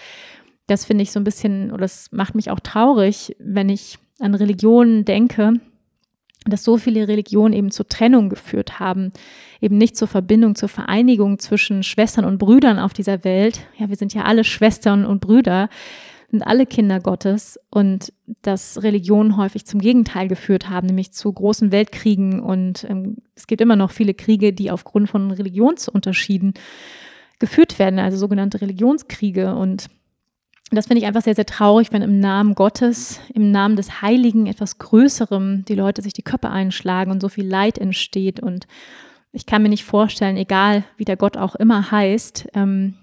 [0.65, 4.33] das finde ich so ein bisschen, oder das macht mich auch traurig, wenn ich an
[4.33, 5.53] Religionen denke,
[6.45, 9.11] dass so viele Religionen eben zur Trennung geführt haben,
[9.61, 13.61] eben nicht zur Verbindung, zur Vereinigung zwischen Schwestern und Brüdern auf dieser Welt.
[13.77, 15.69] Ja, wir sind ja alle Schwestern und Brüder,
[16.33, 18.11] sind alle Kinder Gottes und
[18.41, 23.61] dass Religionen häufig zum Gegenteil geführt haben, nämlich zu großen Weltkriegen und ähm, es gibt
[23.61, 26.55] immer noch viele Kriege, die aufgrund von Religionsunterschieden
[27.37, 29.91] geführt werden, also sogenannte Religionskriege und
[30.71, 34.47] das finde ich einfach sehr, sehr traurig, wenn im Namen Gottes, im Namen des Heiligen,
[34.47, 38.39] etwas Größerem die Leute sich die Köpfe einschlagen und so viel Leid entsteht.
[38.39, 38.65] Und
[39.31, 42.95] ich kann mir nicht vorstellen, egal wie der Gott auch immer heißt, ähm,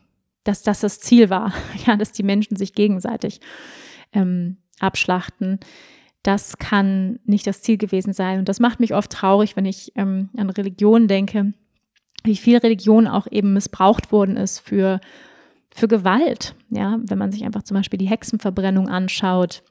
[0.45, 1.53] dass das das Ziel war,
[1.87, 3.41] ja, dass die Menschen sich gegenseitig
[4.13, 5.61] ähm, abschlachten.
[6.23, 8.39] Das kann nicht das Ziel gewesen sein.
[8.41, 11.53] Und das macht mich oft traurig, wenn ich ähm, an Religion denke,
[12.25, 15.01] wie viel Religion auch eben missbraucht worden ist für,
[15.71, 16.55] für Gewalt.
[16.69, 19.63] Ja, wenn man sich einfach zum Beispiel die Hexenverbrennung anschaut,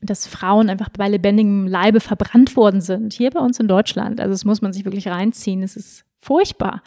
[0.00, 4.20] dass Frauen einfach bei lebendigem Leibe verbrannt worden sind, hier bei uns in Deutschland.
[4.20, 5.62] Also das muss man sich wirklich reinziehen.
[5.62, 6.82] Es ist furchtbar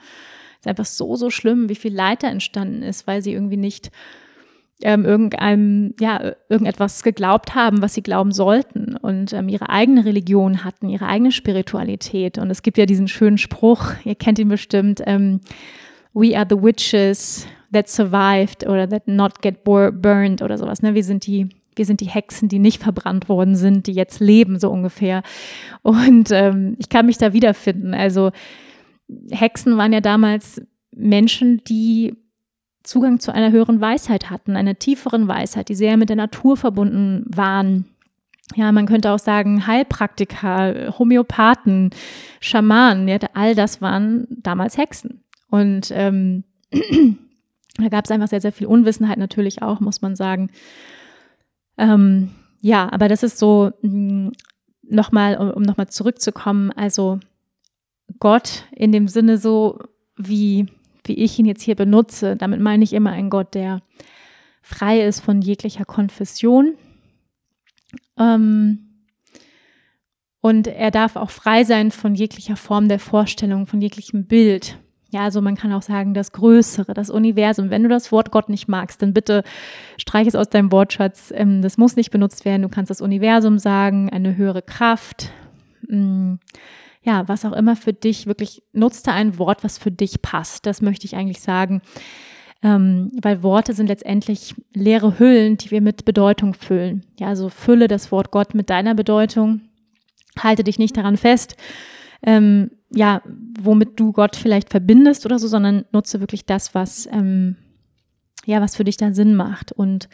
[0.66, 3.92] ist einfach so, so schlimm, wie viel Leid da entstanden ist, weil sie irgendwie nicht
[4.82, 10.66] ähm, irgendeinem, ja, irgendetwas geglaubt haben, was sie glauben sollten und ähm, ihre eigene Religion
[10.66, 12.38] hatten, ihre eigene Spiritualität.
[12.38, 15.42] Und es gibt ja diesen schönen Spruch, ihr kennt ihn bestimmt, ähm,
[16.14, 20.82] We are the witches that survived oder that not get burned oder sowas.
[20.82, 20.94] Ne?
[20.94, 24.60] Wir sind die wir sind die Hexen, die nicht verbrannt worden sind, die jetzt leben,
[24.60, 25.24] so ungefähr.
[25.82, 27.94] Und ähm, ich kann mich da wiederfinden.
[27.94, 28.32] Also
[29.30, 32.16] Hexen waren ja damals Menschen, die
[32.84, 37.26] Zugang zu einer höheren Weisheit hatten, einer tieferen Weisheit, die sehr mit der Natur verbunden
[37.28, 37.86] waren.
[38.56, 41.90] Ja, man könnte auch sagen, Heilpraktiker, Homöopathen,
[42.40, 45.24] Schamanen, ja, all das waren damals Hexen.
[45.50, 46.44] Und ähm,
[47.78, 50.52] da gab es einfach sehr, sehr viel Unwissenheit natürlich auch, muss man sagen.
[51.78, 52.32] Ähm,
[52.62, 54.30] ja, aber das ist so mm,
[54.84, 57.20] nochmal, um, um nochmal zurückzukommen, also
[58.20, 59.80] Gott in dem Sinne so,
[60.18, 60.68] wie,
[61.04, 62.36] wie ich ihn jetzt hier benutze.
[62.36, 63.82] Damit meine ich immer einen Gott, der
[64.62, 66.76] frei ist von jeglicher Konfession.
[68.18, 68.86] Ähm,
[70.42, 74.78] und er darf auch frei sein von jeglicher Form der Vorstellung, von jeglichem Bild.
[75.12, 77.70] Ja, also man kann auch sagen, das Größere, das Universum.
[77.70, 79.44] Wenn du das Wort Gott nicht magst, dann bitte
[79.98, 81.32] streich es aus deinem Wortschatz.
[81.34, 82.64] Ähm, das muss nicht benutzt werden.
[82.64, 85.32] Du kannst das Universum sagen, eine höhere Kraft,
[85.88, 86.36] mm,
[87.06, 90.66] ja, was auch immer für dich wirklich, nutzt da ein Wort, was für dich passt.
[90.66, 91.82] Das möchte ich eigentlich sagen.
[92.64, 97.06] Ähm, weil Worte sind letztendlich leere Hüllen, die wir mit Bedeutung füllen.
[97.20, 99.62] Ja, also fülle das Wort Gott mit deiner Bedeutung.
[100.40, 101.56] Halte dich nicht daran fest,
[102.24, 103.22] ähm, ja,
[103.60, 107.56] womit du Gott vielleicht verbindest oder so, sondern nutze wirklich das, was, ähm,
[108.46, 109.72] ja, was für dich da Sinn macht.
[109.72, 110.10] Und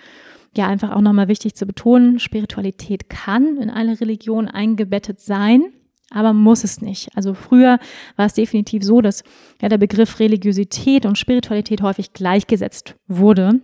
[0.56, 5.72] ja, einfach auch nochmal wichtig zu betonen, Spiritualität kann in eine Religion eingebettet sein
[6.12, 7.10] aber muss es nicht.
[7.16, 7.80] Also früher
[8.16, 9.24] war es definitiv so, dass
[9.62, 13.60] ja, der Begriff Religiosität und Spiritualität häufig gleichgesetzt wurde.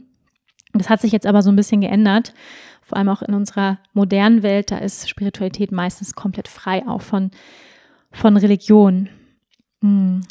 [0.74, 2.34] Das hat sich jetzt aber so ein bisschen geändert,
[2.82, 7.32] vor allem auch in unserer modernen Welt, da ist Spiritualität meistens komplett frei auch von,
[8.12, 9.10] von Religion.
[9.82, 10.22] Hm.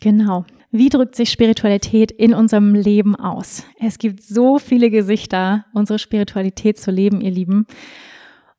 [0.00, 0.44] Genau.
[0.70, 3.64] Wie drückt sich Spiritualität in unserem Leben aus?
[3.80, 7.66] Es gibt so viele Gesichter, unsere Spiritualität zu leben, ihr Lieben.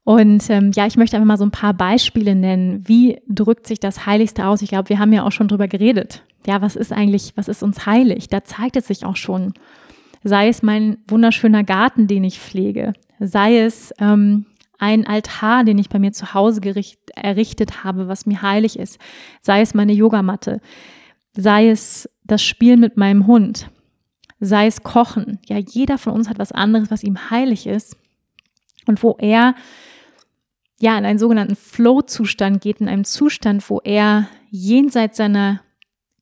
[0.07, 2.87] Und ähm, ja, ich möchte einfach mal so ein paar Beispiele nennen.
[2.87, 4.61] Wie drückt sich das Heiligste aus?
[4.61, 6.23] Ich glaube, wir haben ja auch schon drüber geredet.
[6.45, 8.29] Ja, was ist eigentlich, was ist uns heilig?
[8.29, 9.53] Da zeigt es sich auch schon.
[10.23, 12.93] Sei es mein wunderschöner Garten, den ich pflege.
[13.19, 14.45] Sei es ähm,
[14.79, 18.99] ein Altar, den ich bei mir zu Hause gericht, errichtet habe, was mir heilig ist.
[19.41, 20.61] Sei es meine Yogamatte
[21.37, 23.69] sei es das Spiel mit meinem Hund,
[24.39, 25.39] sei es Kochen.
[25.45, 27.95] Ja, jeder von uns hat was anderes, was ihm heilig ist
[28.87, 29.55] und wo er
[30.79, 35.61] ja in einen sogenannten Flow-Zustand geht, in einem Zustand, wo er jenseits seiner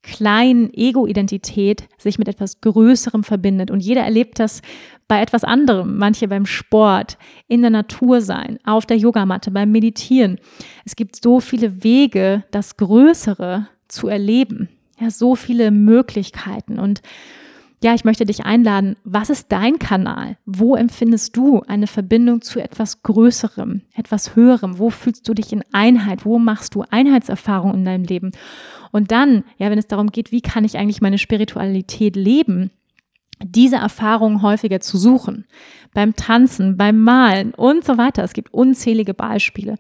[0.02, 3.72] kleinen Ego-Identität sich mit etwas Größerem verbindet.
[3.72, 4.62] Und jeder erlebt das
[5.08, 5.98] bei etwas anderem.
[5.98, 10.40] Manche beim Sport, in der Natur sein, auf der Yogamatte, beim Meditieren.
[10.86, 16.80] Es gibt so viele Wege, das Größere zu erleben ja, so viele Möglichkeiten.
[16.80, 17.02] Und
[17.86, 20.38] ja, ich möchte dich einladen, was ist dein Kanal?
[20.48, 24.80] Wo empfindest du eine Verbindung zu etwas Größerem, etwas Höherem?
[24.80, 26.26] Wo fühlst du dich in Einheit?
[26.26, 28.32] Wo machst du Einheitserfahrungen in deinem Leben?
[28.92, 32.72] Und dann, ja, wenn es darum geht, wie kann ich eigentlich meine Spiritualität leben?
[33.44, 35.46] diese Erfahrungen häufiger zu suchen.
[35.94, 38.24] Beim Tanzen, beim Malen und so weiter.
[38.24, 39.76] Es gibt unzählige Beispiele.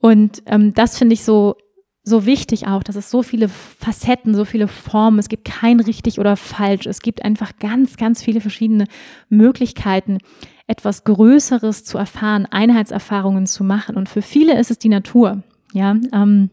[0.00, 1.56] Und ähm, das finde ich so
[2.04, 6.20] so wichtig auch, dass es so viele Facetten, so viele Formen, es gibt kein richtig
[6.20, 6.86] oder falsch.
[6.86, 8.84] Es gibt einfach ganz, ganz viele verschiedene
[9.30, 10.18] Möglichkeiten,
[10.66, 13.96] etwas Größeres zu erfahren, Einheitserfahrungen zu machen.
[13.96, 15.42] Und für viele ist es die Natur.
[15.72, 16.50] Ja, ähm,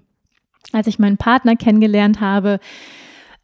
[0.72, 2.60] als ich meinen Partner kennengelernt habe,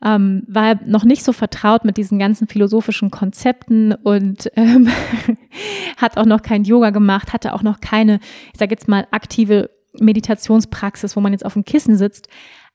[0.02, 4.90] ähm, war er noch nicht so vertraut mit diesen ganzen philosophischen Konzepten und ähm,
[5.98, 8.20] hat auch noch kein Yoga gemacht, hatte auch noch keine,
[8.54, 12.28] ich sage jetzt mal, aktive Meditationspraxis, wo man jetzt auf dem Kissen sitzt.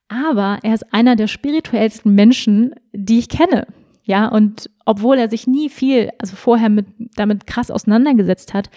[0.08, 3.66] Aber er ist einer der spirituellsten Menschen, die ich kenne.
[4.04, 8.68] Ja, und obwohl er sich nie viel, also vorher mit, damit krass auseinandergesetzt hat,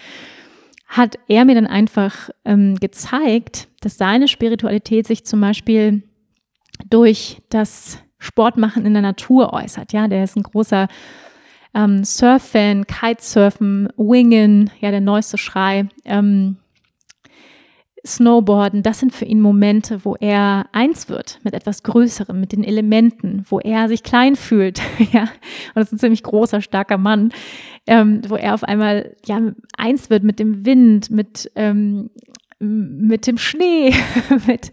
[0.86, 6.04] hat er mir dann einfach ähm, gezeigt, dass seine Spiritualität sich zum Beispiel
[6.88, 9.92] durch das Sportmachen in der Natur äußert.
[9.92, 10.88] Ja, der ist ein großer
[11.74, 15.88] ähm, Surf-Fan, Kitesurfen, Wingen, ja, der neueste Schrei.
[16.04, 16.56] Ähm,
[18.06, 22.64] Snowboarden, das sind für ihn Momente, wo er eins wird mit etwas Größerem, mit den
[22.64, 24.80] Elementen, wo er sich klein fühlt,
[25.12, 27.32] ja, und das ist ein ziemlich großer, starker Mann,
[27.86, 29.40] ähm, wo er auf einmal ja
[29.76, 32.10] eins wird mit dem Wind, mit ähm,
[32.58, 33.94] mit dem Schnee,
[34.46, 34.70] mit,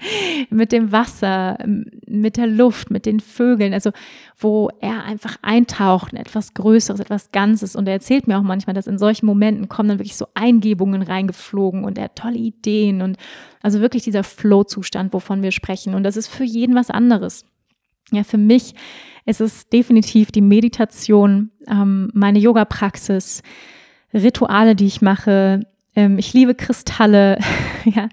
[0.50, 1.58] mit dem Wasser,
[2.08, 3.92] mit der Luft, mit den Vögeln, also
[4.38, 7.76] wo er einfach eintaucht in etwas Größeres, etwas Ganzes.
[7.76, 11.02] Und er erzählt mir auch manchmal, dass in solchen Momenten kommen dann wirklich so Eingebungen
[11.02, 13.18] reingeflogen und er hat tolle Ideen und
[13.62, 15.94] also wirklich dieser Flow-Zustand, wovon wir sprechen.
[15.94, 17.46] Und das ist für jeden was anderes.
[18.12, 18.76] Ja, für mich
[19.26, 23.42] ist es definitiv die Meditation, ähm, meine Yoga-Praxis,
[24.14, 25.62] Rituale, die ich mache,
[25.96, 27.38] ich liebe Kristalle,
[27.86, 28.10] ja,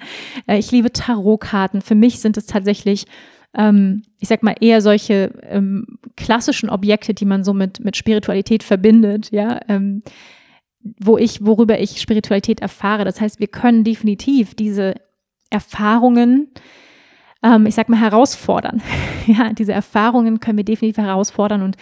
[0.47, 1.81] äh, ich liebe Tarotkarten.
[1.81, 3.07] Für mich sind es tatsächlich,
[3.55, 8.63] ähm, ich sag mal, eher solche ähm, klassischen Objekte, die man so mit, mit Spiritualität
[8.63, 10.03] verbindet, ja, ähm,
[10.99, 13.05] wo ich, worüber ich Spiritualität erfahre.
[13.05, 14.95] Das heißt, wir können definitiv diese
[15.51, 16.49] Erfahrungen,
[17.43, 18.83] ähm, ich sag mal, herausfordern.
[19.27, 21.77] ja, diese Erfahrungen können wir definitiv herausfordern und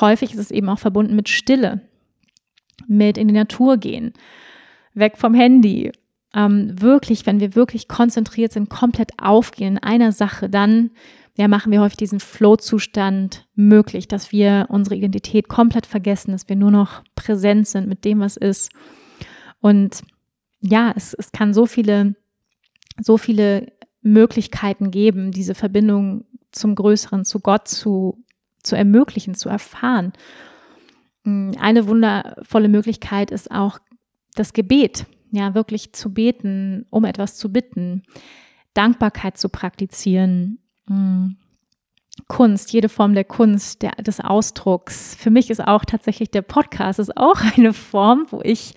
[0.00, 1.82] häufig ist es eben auch verbunden mit Stille,
[2.86, 4.14] mit in die Natur gehen
[4.94, 5.92] weg vom Handy.
[6.34, 10.90] Ähm, wirklich, wenn wir wirklich konzentriert sind, komplett aufgehen in einer Sache, dann
[11.36, 16.56] ja, machen wir häufig diesen Flow-Zustand möglich, dass wir unsere Identität komplett vergessen, dass wir
[16.56, 18.70] nur noch präsent sind mit dem, was ist.
[19.60, 20.02] Und
[20.60, 22.16] ja, es, es kann so viele,
[23.00, 23.72] so viele
[24.02, 28.18] Möglichkeiten geben, diese Verbindung zum Größeren, zu Gott zu,
[28.62, 30.12] zu ermöglichen, zu erfahren.
[31.24, 33.78] Hm, eine wundervolle Möglichkeit ist auch
[34.34, 38.02] das Gebet, ja, wirklich zu beten, um etwas zu bitten,
[38.74, 40.58] Dankbarkeit zu praktizieren,
[40.88, 41.36] hm.
[42.28, 45.14] Kunst, jede Form der Kunst, der, des Ausdrucks.
[45.14, 48.74] Für mich ist auch tatsächlich der Podcast ist auch eine Form, wo ich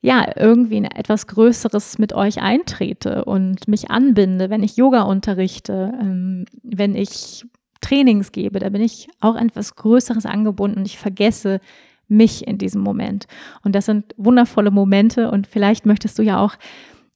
[0.00, 5.92] ja irgendwie in etwas Größeres mit euch eintrete und mich anbinde, wenn ich Yoga unterrichte,
[6.00, 7.44] ähm, wenn ich
[7.80, 11.60] Trainings gebe, da bin ich auch etwas Größeres angebunden und ich vergesse
[12.08, 13.26] mich in diesem Moment.
[13.62, 16.56] Und das sind wundervolle Momente und vielleicht möchtest du ja auch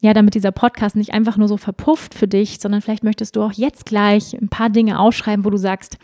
[0.03, 3.43] ja, damit dieser Podcast nicht einfach nur so verpufft für dich, sondern vielleicht möchtest du
[3.43, 5.97] auch jetzt gleich ein paar Dinge ausschreiben, wo du sagst,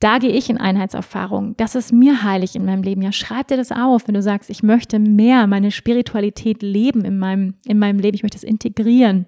[0.00, 1.56] da gehe ich in Einheitserfahrung.
[1.56, 3.00] Das ist mir heilig in meinem Leben.
[3.00, 7.18] Ja, schreib dir das auf, wenn du sagst, ich möchte mehr meine Spiritualität leben in
[7.18, 8.16] meinem, in meinem Leben.
[8.16, 9.26] Ich möchte es integrieren.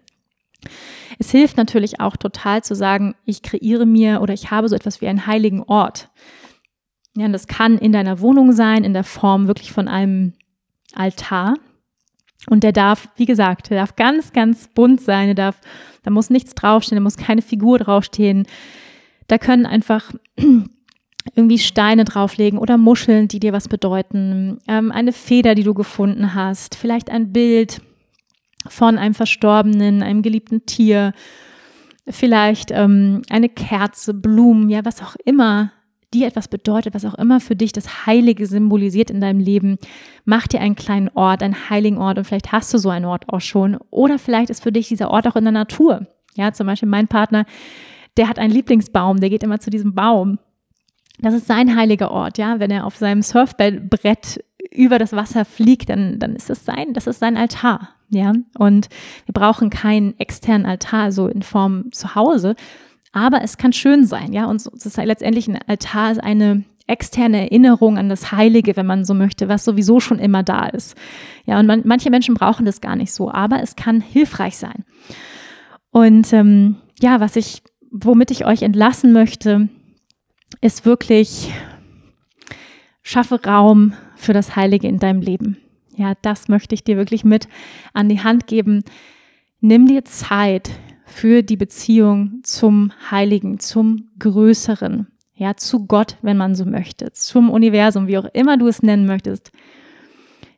[1.18, 5.00] Es hilft natürlich auch total zu sagen, ich kreiere mir oder ich habe so etwas
[5.00, 6.10] wie einen heiligen Ort.
[7.16, 10.32] Ja, und das kann in deiner Wohnung sein, in der Form wirklich von einem
[10.94, 11.54] Altar.
[12.48, 15.26] Und der darf, wie gesagt, der darf ganz, ganz bunt sein.
[15.26, 15.60] Der darf,
[16.02, 18.46] da muss nichts draufstehen, da muss keine Figur draufstehen.
[19.28, 20.12] Da können einfach
[21.34, 26.34] irgendwie Steine drauflegen oder Muscheln, die dir was bedeuten, ähm, eine Feder, die du gefunden
[26.34, 27.80] hast, vielleicht ein Bild
[28.68, 31.12] von einem Verstorbenen, einem geliebten Tier,
[32.08, 35.72] vielleicht ähm, eine Kerze, Blumen, ja, was auch immer
[36.14, 39.78] dir etwas bedeutet, was auch immer für dich das Heilige symbolisiert in deinem Leben,
[40.24, 43.28] mach dir einen kleinen Ort, einen heiligen Ort und vielleicht hast du so einen Ort
[43.28, 46.06] auch schon oder vielleicht ist für dich dieser Ort auch in der Natur.
[46.36, 47.44] Ja, zum Beispiel mein Partner,
[48.16, 50.38] der hat einen Lieblingsbaum, der geht immer zu diesem Baum.
[51.18, 52.58] Das ist sein heiliger Ort, ja.
[52.58, 57.06] Wenn er auf seinem Surfbrett über das Wasser fliegt, dann, dann ist das sein, das
[57.06, 58.32] ist sein Altar, ja.
[58.58, 58.88] Und
[59.26, 62.56] wir brauchen keinen externen Altar, so in Form zu Hause,
[63.14, 64.46] aber es kann schön sein, ja.
[64.46, 69.04] Und es ist letztendlich ein Altar, ist eine externe Erinnerung an das Heilige, wenn man
[69.04, 70.96] so möchte, was sowieso schon immer da ist.
[71.46, 74.84] Ja, und man, manche Menschen brauchen das gar nicht so, aber es kann hilfreich sein.
[75.90, 77.62] Und ähm, ja, was ich,
[77.92, 79.68] womit ich euch entlassen möchte,
[80.60, 81.52] ist wirklich,
[83.02, 85.56] schaffe Raum für das Heilige in deinem Leben.
[85.96, 87.46] Ja, das möchte ich dir wirklich mit
[87.92, 88.82] an die Hand geben.
[89.60, 90.72] Nimm dir Zeit
[91.14, 97.50] für die Beziehung zum Heiligen, zum Größeren, ja, zu Gott, wenn man so möchte, zum
[97.50, 99.52] Universum, wie auch immer du es nennen möchtest.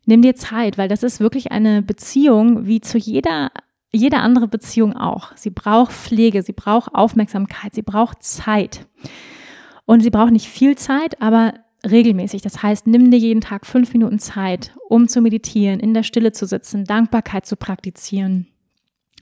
[0.07, 3.51] Nimm dir Zeit, weil das ist wirklich eine Beziehung wie zu jeder
[3.93, 5.33] jede andere Beziehung auch.
[5.37, 8.87] Sie braucht Pflege, sie braucht Aufmerksamkeit, sie braucht Zeit.
[9.85, 11.55] Und sie braucht nicht viel Zeit, aber
[11.89, 12.43] regelmäßig.
[12.43, 16.33] Das heißt, nimm dir jeden Tag fünf Minuten Zeit, um zu meditieren, in der Stille
[16.33, 18.49] zu sitzen, Dankbarkeit zu praktizieren,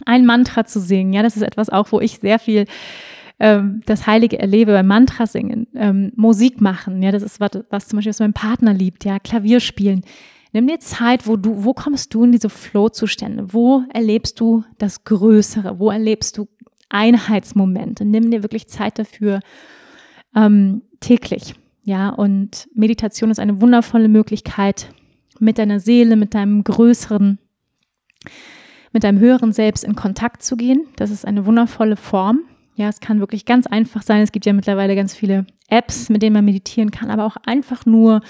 [0.04, 1.12] ein Mantra zu singen.
[1.12, 2.66] Ja, das ist etwas auch, wo ich sehr viel
[3.38, 7.02] ähm, das Heilige erlebe beim Mantra singen, ähm, Musik machen.
[7.02, 9.04] Ja, das ist was, was zum Beispiel was mein Partner liebt.
[9.04, 10.02] Ja, Klavier spielen.
[10.52, 13.52] Nimm dir Zeit, wo du, wo kommst du in diese Flow-Zustände?
[13.52, 15.80] Wo erlebst du das Größere?
[15.80, 16.48] Wo erlebst du
[16.88, 18.04] Einheitsmomente?
[18.04, 19.40] Nimm dir wirklich Zeit dafür
[20.36, 21.54] ähm, täglich.
[21.82, 24.90] Ja, und Meditation ist eine wundervolle Möglichkeit,
[25.40, 27.38] mit deiner Seele, mit deinem größeren,
[28.94, 30.86] mit deinem höheren Selbst in Kontakt zu gehen.
[30.96, 32.40] Das ist eine wundervolle Form.
[32.76, 34.22] Ja, es kann wirklich ganz einfach sein.
[34.22, 37.84] Es gibt ja mittlerweile ganz viele Apps, mit denen man meditieren kann, aber auch einfach
[37.84, 38.22] nur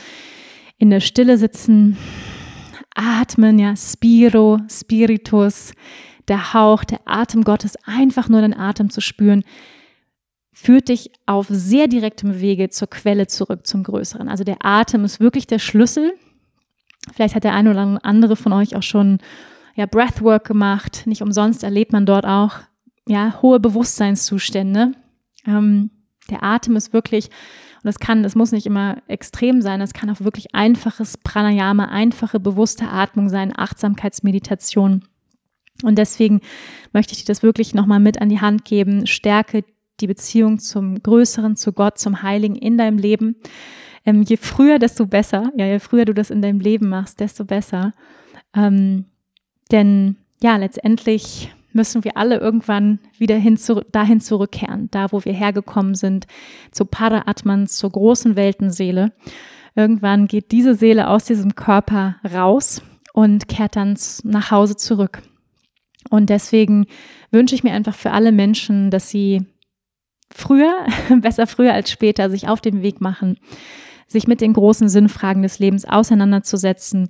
[0.79, 1.97] in der Stille sitzen,
[2.95, 5.73] atmen, ja, Spiro, Spiritus,
[6.29, 9.45] der Hauch, der Atem Gottes, einfach nur den Atem zu spüren,
[10.53, 14.29] führt dich auf sehr direktem Wege zur Quelle zurück, zum Größeren.
[14.29, 16.15] Also der Atem ist wirklich der Schlüssel.
[17.13, 19.19] Vielleicht hat der eine oder andere von euch auch schon
[19.75, 21.07] ja, Breathwork gemacht.
[21.07, 22.59] Nicht umsonst erlebt man dort auch
[23.07, 24.93] ja, hohe Bewusstseinszustände.
[25.47, 25.91] Ähm,
[26.31, 27.31] der Atem ist wirklich
[27.85, 31.85] und das kann, das muss nicht immer extrem sein, es kann auch wirklich einfaches Pranayama,
[31.85, 35.05] einfache bewusste Atmung sein, Achtsamkeitsmeditation.
[35.83, 36.41] Und deswegen
[36.95, 39.07] möchte ich dir das wirklich nochmal mit an die Hand geben.
[39.07, 39.65] Stärke
[40.01, 43.37] die Beziehung zum Größeren, zu Gott, zum Heiligen in deinem Leben.
[44.07, 45.53] Ähm, je früher, desto besser.
[45.55, 47.93] Ja, je früher du das in deinem Leben machst, desto besser.
[48.55, 49.05] Ähm,
[49.71, 55.33] denn ja, letztendlich müssen wir alle irgendwann wieder hin zu, dahin zurückkehren, da wo wir
[55.33, 56.27] hergekommen sind,
[56.71, 59.13] zu Para-Atman, zur großen Weltenseele.
[59.75, 62.81] Irgendwann geht diese Seele aus diesem Körper raus
[63.13, 65.23] und kehrt dann nach Hause zurück.
[66.11, 66.87] Und deswegen
[67.31, 69.45] wünsche ich mir einfach für alle Menschen, dass sie
[70.31, 70.87] früher,
[71.21, 73.39] besser früher als später, sich auf den Weg machen,
[74.07, 77.09] sich mit den großen Sinnfragen des Lebens auseinanderzusetzen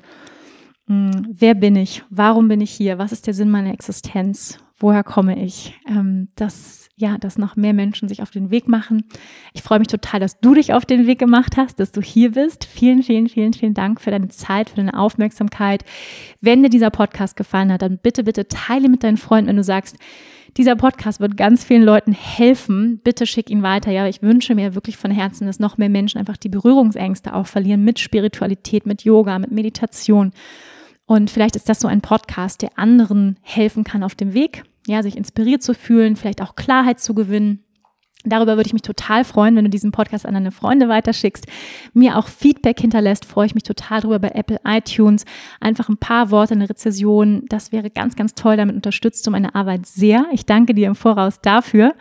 [0.87, 2.03] hm, wer bin ich?
[2.11, 2.99] Warum bin ich hier?
[2.99, 4.59] Was ist der Sinn meiner Existenz?
[4.79, 5.79] Woher komme ich?
[5.89, 9.05] Ähm, dass, ja, dass noch mehr Menschen sich auf den Weg machen.
[9.55, 12.33] Ich freue mich total, dass du dich auf den Weg gemacht hast, dass du hier
[12.33, 12.67] bist.
[12.67, 15.85] Vielen, vielen, vielen, vielen Dank für deine Zeit, für deine Aufmerksamkeit.
[16.43, 19.65] Wenn dir dieser Podcast gefallen hat, dann bitte, bitte teile mit deinen Freunden, wenn du
[19.65, 19.97] sagst,
[20.57, 23.01] dieser Podcast wird ganz vielen Leuten helfen.
[23.03, 23.91] Bitte schick ihn weiter.
[23.91, 27.47] Ja, ich wünsche mir wirklich von Herzen, dass noch mehr Menschen einfach die Berührungsängste auch
[27.47, 30.33] verlieren mit Spiritualität, mit Yoga, mit Meditation
[31.07, 35.03] und vielleicht ist das so ein Podcast, der anderen helfen kann auf dem Weg, ja,
[35.03, 37.65] sich inspiriert zu fühlen, vielleicht auch Klarheit zu gewinnen.
[38.27, 41.47] Darüber würde ich mich total freuen, wenn du diesen Podcast an deine Freunde weiterschickst,
[41.93, 45.27] mir auch Feedback hinterlässt, freue ich mich total drüber bei Apple iTunes.
[45.61, 48.57] Einfach ein paar Worte, eine Rezession, das wäre ganz, ganz toll.
[48.57, 50.25] Damit unterstützt du meine Arbeit sehr.
[50.33, 51.95] Ich danke dir im Voraus dafür.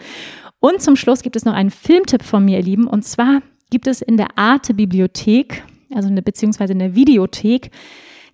[0.62, 2.88] Und zum Schluss gibt es noch einen Filmtipp von mir, ihr Lieben.
[2.88, 7.70] Und zwar gibt es in der Arte Bibliothek, also in der, beziehungsweise in der Videothek,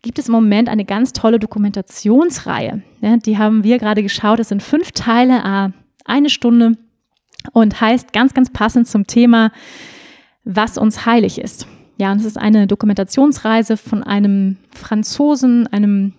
[0.02, 2.82] gibt es im Moment eine ganz tolle Dokumentationsreihe.
[3.02, 4.40] Ja, die haben wir gerade geschaut.
[4.40, 5.74] Es sind fünf Teile,
[6.06, 6.78] eine Stunde
[7.54, 9.52] und heißt ganz, ganz passend zum Thema,
[10.44, 11.68] was uns heilig ist.
[11.98, 16.14] Ja, und es ist eine Dokumentationsreise von einem Franzosen, einem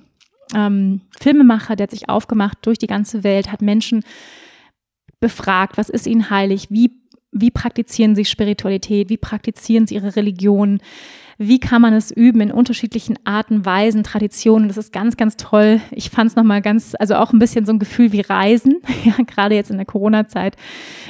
[0.55, 4.03] ähm, Filmemacher, der hat sich aufgemacht durch die ganze Welt, hat Menschen
[5.21, 6.91] befragt, was ist ihnen heilig, wie,
[7.33, 10.81] wie praktizieren sie Spiritualität, wie praktizieren sie ihre Religion,
[11.43, 14.69] wie kann man es üben in unterschiedlichen Arten, Weisen, Traditionen.
[14.69, 15.81] Das ist ganz, ganz toll.
[15.91, 19.15] Ich fand es nochmal ganz, also auch ein bisschen so ein Gefühl wie Reisen, ja,
[19.27, 20.57] gerade jetzt in der Corona-Zeit,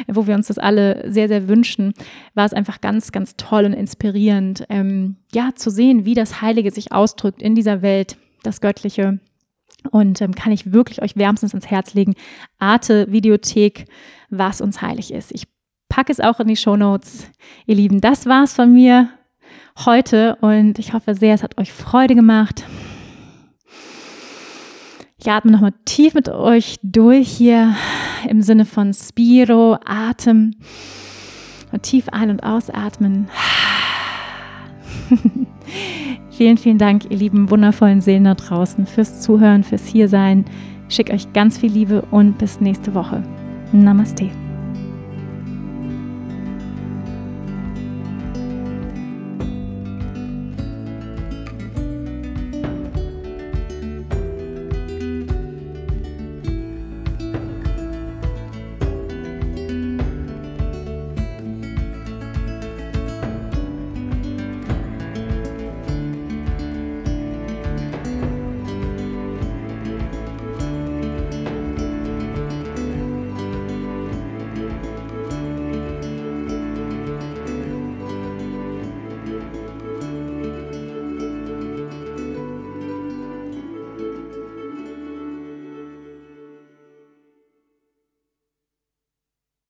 [0.07, 1.95] wo wir uns das alle sehr, sehr wünschen,
[2.35, 6.71] war es einfach ganz, ganz toll und inspirierend, ähm, ja, zu sehen, wie das Heilige
[6.71, 9.19] sich ausdrückt in dieser Welt, das Göttliche.
[9.91, 12.15] Und ähm, kann ich wirklich euch wärmstens ins Herz legen.
[12.61, 13.87] Arte Videothek,
[14.29, 15.33] was uns heilig ist.
[15.33, 15.49] Ich
[15.89, 17.27] packe es auch in die Show Notes.
[17.67, 19.09] Ihr Lieben, das war's von mir
[19.87, 22.65] heute und ich hoffe sehr, es hat euch Freude gemacht.
[25.19, 27.75] Ich atme nochmal tief mit euch durch hier
[28.29, 30.55] im Sinne von Spiro, Atem.
[31.73, 33.29] Und tief ein- und ausatmen.
[36.31, 40.47] vielen, vielen Dank, ihr lieben, wundervollen Seelen da draußen, fürs Zuhören, fürs Hiersein.
[40.89, 43.23] Ich schicke euch ganz viel Liebe und bis nächste Woche.
[43.73, 44.31] Namaste.